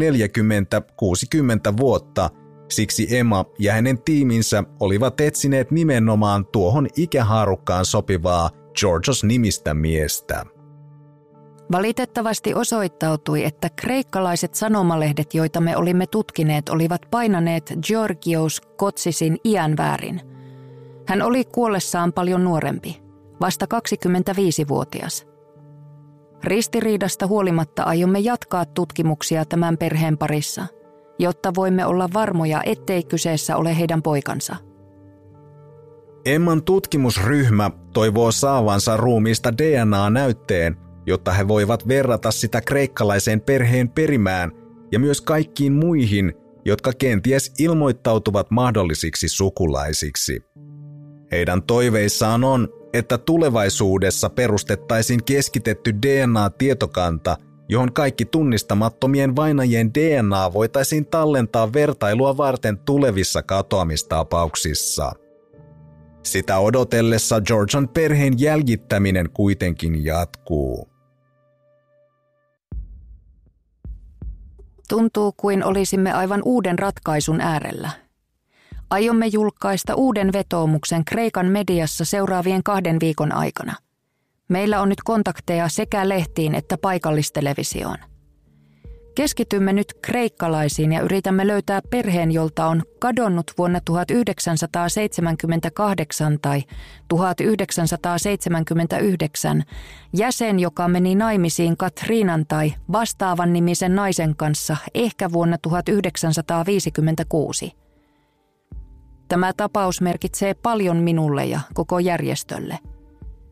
vuotta, 1.77 2.31
siksi 2.71 3.17
Emma 3.17 3.45
ja 3.59 3.73
hänen 3.73 4.03
tiiminsä 4.03 4.65
olivat 4.81 5.21
etsineet 5.21 5.71
nimenomaan 5.71 6.47
tuohon 6.47 6.89
ikähaarukkaan 6.97 7.85
sopivaa 7.85 8.51
Georgios 8.81 9.25
nimistä 9.25 9.75
miestä. 9.75 10.45
Valitettavasti 11.73 12.55
osoittautui, 12.55 13.45
että 13.45 13.71
kreikkalaiset 13.77 14.55
sanomalehdet, 14.55 15.35
joita 15.35 15.61
me 15.61 15.77
olimme 15.77 16.07
tutkineet, 16.07 16.69
olivat 16.69 17.01
painaneet 17.11 17.73
Georgios 17.87 18.61
Kotsisin 18.61 19.39
iän 19.45 19.77
väärin. 19.77 20.21
Hän 21.07 21.23
oli 21.23 21.45
kuollessaan 21.45 22.13
paljon 22.13 22.45
nuorempi, 22.45 23.03
vasta 23.41 23.67
25-vuotias. 23.75 25.27
Ristiriidasta 26.45 27.27
huolimatta 27.27 27.83
aiomme 27.83 28.19
jatkaa 28.19 28.65
tutkimuksia 28.65 29.45
tämän 29.45 29.79
perheen 29.79 30.19
parissa, 30.19 30.67
jotta 31.21 31.53
voimme 31.57 31.87
olla 31.87 32.09
varmoja, 32.15 32.63
ettei 32.67 33.03
kyseessä 33.03 33.57
ole 33.57 33.79
heidän 33.79 34.03
poikansa. 34.03 34.57
Emman 36.25 36.63
tutkimusryhmä 36.63 37.71
toivoo 37.93 38.33
saavansa 38.33 38.97
ruumiista 38.97 39.59
DNA-näytteen, 39.59 40.77
jotta 41.07 41.33
he 41.33 41.49
voivat 41.49 41.89
verrata 41.89 42.31
sitä 42.31 42.61
kreikkalaiseen 42.61 43.41
perheen 43.41 43.89
perimään 43.89 44.53
ja 44.93 44.99
myös 44.99 45.21
kaikkiin 45.21 45.73
muihin, 45.73 46.33
jotka 46.65 46.93
kenties 46.99 47.55
ilmoittautuvat 47.59 48.51
mahdollisiksi 48.51 49.29
sukulaisiksi. 49.29 50.41
Heidän 51.31 51.63
toiveissaan 51.63 52.45
on, 52.45 52.69
että 52.93 53.19
tulevaisuudessa 53.19 54.31
perustettaisiin 54.31 55.25
keskitetty 55.25 55.95
DNA-tietokanta, 56.03 57.37
johon 57.71 57.93
kaikki 57.93 58.25
tunnistamattomien 58.25 59.37
vainajien 59.37 59.95
DNA 59.95 60.53
voitaisiin 60.53 61.07
tallentaa 61.07 61.73
vertailua 61.73 62.37
varten 62.37 62.79
tulevissa 62.79 63.43
katoamistapauksissa. 63.43 65.13
Sitä 66.23 66.59
odotellessa 66.59 67.41
Georgian 67.41 67.89
perheen 67.89 68.41
jäljittäminen 68.41 69.31
kuitenkin 69.31 70.05
jatkuu. 70.05 70.89
Tuntuu 74.89 75.33
kuin 75.37 75.65
olisimme 75.65 76.13
aivan 76.13 76.43
uuden 76.45 76.79
ratkaisun 76.79 77.41
äärellä– 77.41 77.91
Aiomme 78.91 79.27
julkaista 79.27 79.95
uuden 79.95 80.33
vetoomuksen 80.33 81.05
Kreikan 81.05 81.47
mediassa 81.47 82.05
seuraavien 82.05 82.63
kahden 82.63 82.97
viikon 83.01 83.33
aikana. 83.33 83.75
Meillä 84.51 84.81
on 84.81 84.89
nyt 84.89 85.03
kontakteja 85.05 85.69
sekä 85.69 86.09
lehtiin 86.09 86.55
että 86.55 86.79
paikallistelevisioon. 86.79 87.97
Keskitymme 89.15 89.73
nyt 89.73 89.95
kreikkalaisiin 90.03 90.93
ja 90.93 91.01
yritämme 91.01 91.47
löytää 91.47 91.81
perheen, 91.91 92.33
jolta 92.33 92.67
on 92.67 92.83
kadonnut 92.99 93.53
vuonna 93.59 93.81
1978 93.85 96.39
tai 96.43 96.63
1979 97.09 99.63
jäsen, 100.17 100.59
joka 100.59 100.89
meni 100.89 101.15
naimisiin 101.15 101.77
Katriinan 101.77 102.45
tai 102.49 102.75
vastaavan 102.93 103.53
nimisen 103.53 103.95
naisen 103.95 104.37
kanssa 104.37 104.77
ehkä 104.95 105.33
vuonna 105.33 105.59
1956. 105.59 107.73
Tämä 109.29 109.53
tapaus 109.57 110.01
merkitsee 110.01 110.55
paljon 110.55 110.97
minulle 110.97 111.45
ja 111.45 111.61
koko 111.75 111.99
järjestölle. 111.99 112.79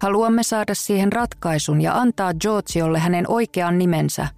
Haluamme 0.01 0.43
saada 0.43 0.75
siihen 0.75 1.13
ratkaisun 1.13 1.81
ja 1.81 1.95
antaa 1.95 2.35
Georgiolle 2.35 2.99
hänen 2.99 3.25
oikean 3.29 3.79
nimensä 3.79 4.29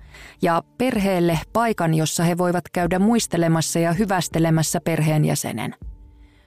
ja 0.43 0.63
perheelle 0.79 1.39
paikan, 1.53 1.95
jossa 1.95 2.25
he 2.25 2.39
voivat 2.39 2.65
käydä 2.73 2.99
muistelemassa 2.99 3.79
ja 3.79 3.93
hyvästelemässä 3.93 4.81
perheenjäsenen. 4.81 5.75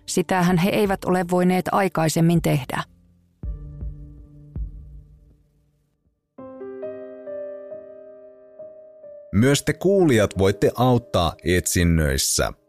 Sitähän 0.06 0.58
he 0.58 0.70
eivät 0.70 1.06
ole 1.06 1.26
voineet 1.32 1.66
aikaisemmin 1.72 2.42
tehdä. 2.42 2.84
Myös 9.34 9.64
te 9.64 9.74
kuulijat 9.74 10.38
voitte 10.38 10.72
auttaa 10.76 11.34
etsinnöissä– 11.44 12.52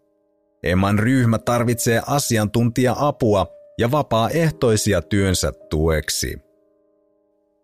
Emman 0.64 0.98
ryhmä 0.98 1.38
tarvitsee 1.38 2.02
asiantuntija-apua 2.07 3.46
ja 3.79 3.91
vapaaehtoisia 3.91 5.03
työnsä 5.03 5.53
tueksi. 5.71 6.39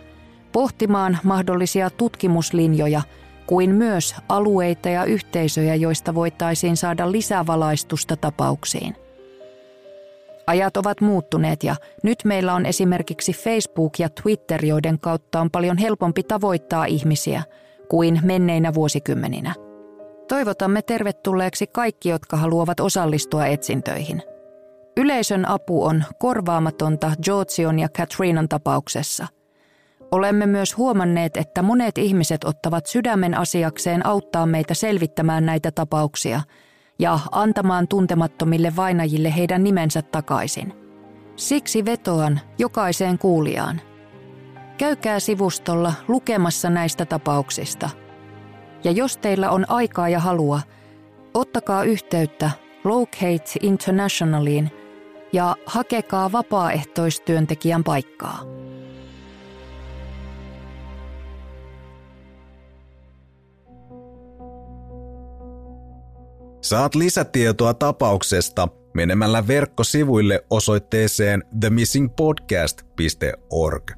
pohtimaan 0.53 1.19
mahdollisia 1.25 1.91
tutkimuslinjoja– 1.91 3.03
kuin 3.47 3.75
myös 3.75 4.15
alueita 4.29 4.89
ja 4.89 5.05
yhteisöjä, 5.05 5.75
joista 5.75 6.15
voitaisiin 6.15 6.77
saada 6.77 7.13
lisävalaistusta 7.13 8.17
tapauksiin. 8.17 8.97
Ajat 10.47 10.77
ovat 10.77 11.01
muuttuneet 11.01 11.65
ja 11.65 11.77
nyt 12.03 12.19
meillä 12.25 12.55
on 12.55 12.67
esimerkiksi 12.67 13.33
Facebook 13.33 13.99
ja 13.99 14.09
Twitter, 14.23 14.65
joiden 14.65 14.99
kautta 14.99 15.41
on 15.41 15.51
paljon 15.51 15.79
helpompi 15.79 16.23
tavoittaa 16.23 16.85
ihmisiä 16.85 17.43
kuin 17.89 18.21
menneinä 18.23 18.75
vuosikymmeninä. 18.75 19.55
Toivotamme 20.29 20.83
tervetulleeksi 20.83 21.67
kaikki, 21.67 22.09
jotka 22.09 22.37
haluavat 22.37 22.81
osallistua 22.81 23.47
etsintöihin. 23.47 24.23
Yleisön 24.97 25.49
apu 25.49 25.85
on 25.85 26.05
korvaamatonta 26.19 27.13
Georgion 27.23 27.79
ja 27.79 27.89
Katrinan 27.89 28.49
tapauksessa– 28.49 29.27
Olemme 30.13 30.47
myös 30.47 30.77
huomanneet, 30.77 31.37
että 31.37 31.63
monet 31.63 31.99
ihmiset 31.99 32.45
ottavat 32.45 32.87
sydämen 32.87 33.39
asiakseen 33.39 34.07
auttaa 34.07 34.47
meitä 34.47 34.75
selvittämään 34.75 35.47
näitä 35.47 35.71
tapauksia 35.71 36.41
ja 36.99 37.19
antamaan 37.31 37.89
tuntemattomille 37.89 38.73
vainajille 38.77 39.37
heidän 39.37 39.65
nimensä 39.65 40.03
takaisin. 40.03 40.75
Siksi 41.37 41.85
vetoan 41.85 42.41
jokaiseen 42.59 43.19
kuulijaan. 43.19 43.81
Käykää 44.79 45.21
sivustolla 45.21 45.93
lukemassa 46.09 46.71
näistä 46.71 47.07
tapauksista. 47.07 47.91
Ja 48.85 48.91
jos 48.91 49.17
teillä 49.17 49.51
on 49.51 49.65
aikaa 49.69 50.09
ja 50.09 50.21
halua, 50.21 50.61
ottakaa 51.35 51.85
yhteyttä 51.85 52.51
Locate 52.85 53.51
Internationaliin 53.63 54.71
ja 55.33 55.57
hakekaa 55.67 56.33
vapaaehtoistyöntekijän 56.33 57.85
paikkaa. 57.85 58.62
Saat 66.63 66.95
lisätietoa 66.95 67.75
tapauksesta 67.75 68.69
menemällä 68.95 69.47
verkkosivuille 69.47 70.45
osoitteeseen 70.51 71.43
themissingpodcast.org. 71.61 73.91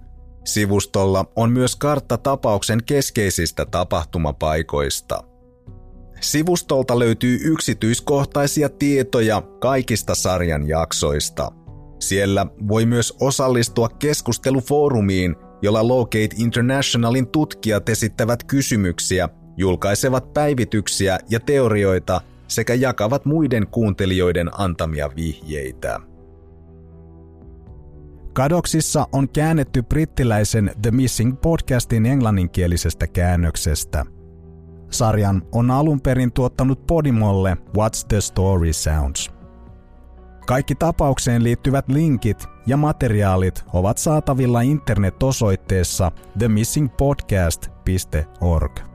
Sivustolla 0.45 1.25
on 1.37 1.53
myös 1.53 1.77
kartta 1.77 2.19
tapauksen 2.19 2.81
keskeisistä 2.87 3.67
tapahtumapaikoista. 3.67 5.25
Sivustolta 6.21 6.99
löytyy 6.99 7.39
yksityiskohtaisia 7.43 8.69
tietoja 8.69 9.43
kaikista 9.61 10.15
sarjan 10.15 10.69
jaksoista. 10.69 11.53
Siellä 12.01 12.47
voi 12.69 12.87
myös 12.87 13.17
osallistua 13.21 13.89
keskustelufoorumiin, 13.89 15.37
jolla 15.63 15.89
Locate 15.89 16.29
Internationalin 16.39 17.27
tutkijat 17.27 17.89
esittävät 17.89 18.45
kysymyksiä, 18.45 19.29
julkaisevat 19.57 20.33
päivityksiä 20.33 21.19
ja 21.31 21.41
teorioita– 21.41 22.21
sekä 22.49 22.75
jakavat 22.75 23.25
muiden 23.25 23.67
kuuntelijoiden 23.67 24.61
antamia 24.61 25.11
vihjeitä. 25.17 26.01
Kadoksissa 28.33 29.07
on 29.13 29.29
käännetty 29.29 29.83
brittiläisen 29.83 30.71
The 30.83 30.91
Missing 30.91 31.41
podcastin 31.41 32.07
englanninkielisestä 32.07 33.07
käännöksestä. 33.07 34.05
Sarjan 34.91 35.43
on 35.53 35.71
alun 35.71 36.01
perin 36.01 36.33
tuottanut 36.33 36.87
Podimolle 36.87 37.57
What's 37.79 38.07
the 38.09 38.21
Story 38.21 38.73
Sounds. 38.73 39.31
Kaikki 40.47 40.75
tapaukseen 40.75 41.45
liittyvät 41.45 41.89
linkit 41.89 42.45
ja 42.67 42.77
materiaalit 42.77 43.65
ovat 43.73 43.99
saatavilla 43.99 44.61
internet-osoitteessa 44.61 46.13
themissingpodcast.org. 46.39 48.94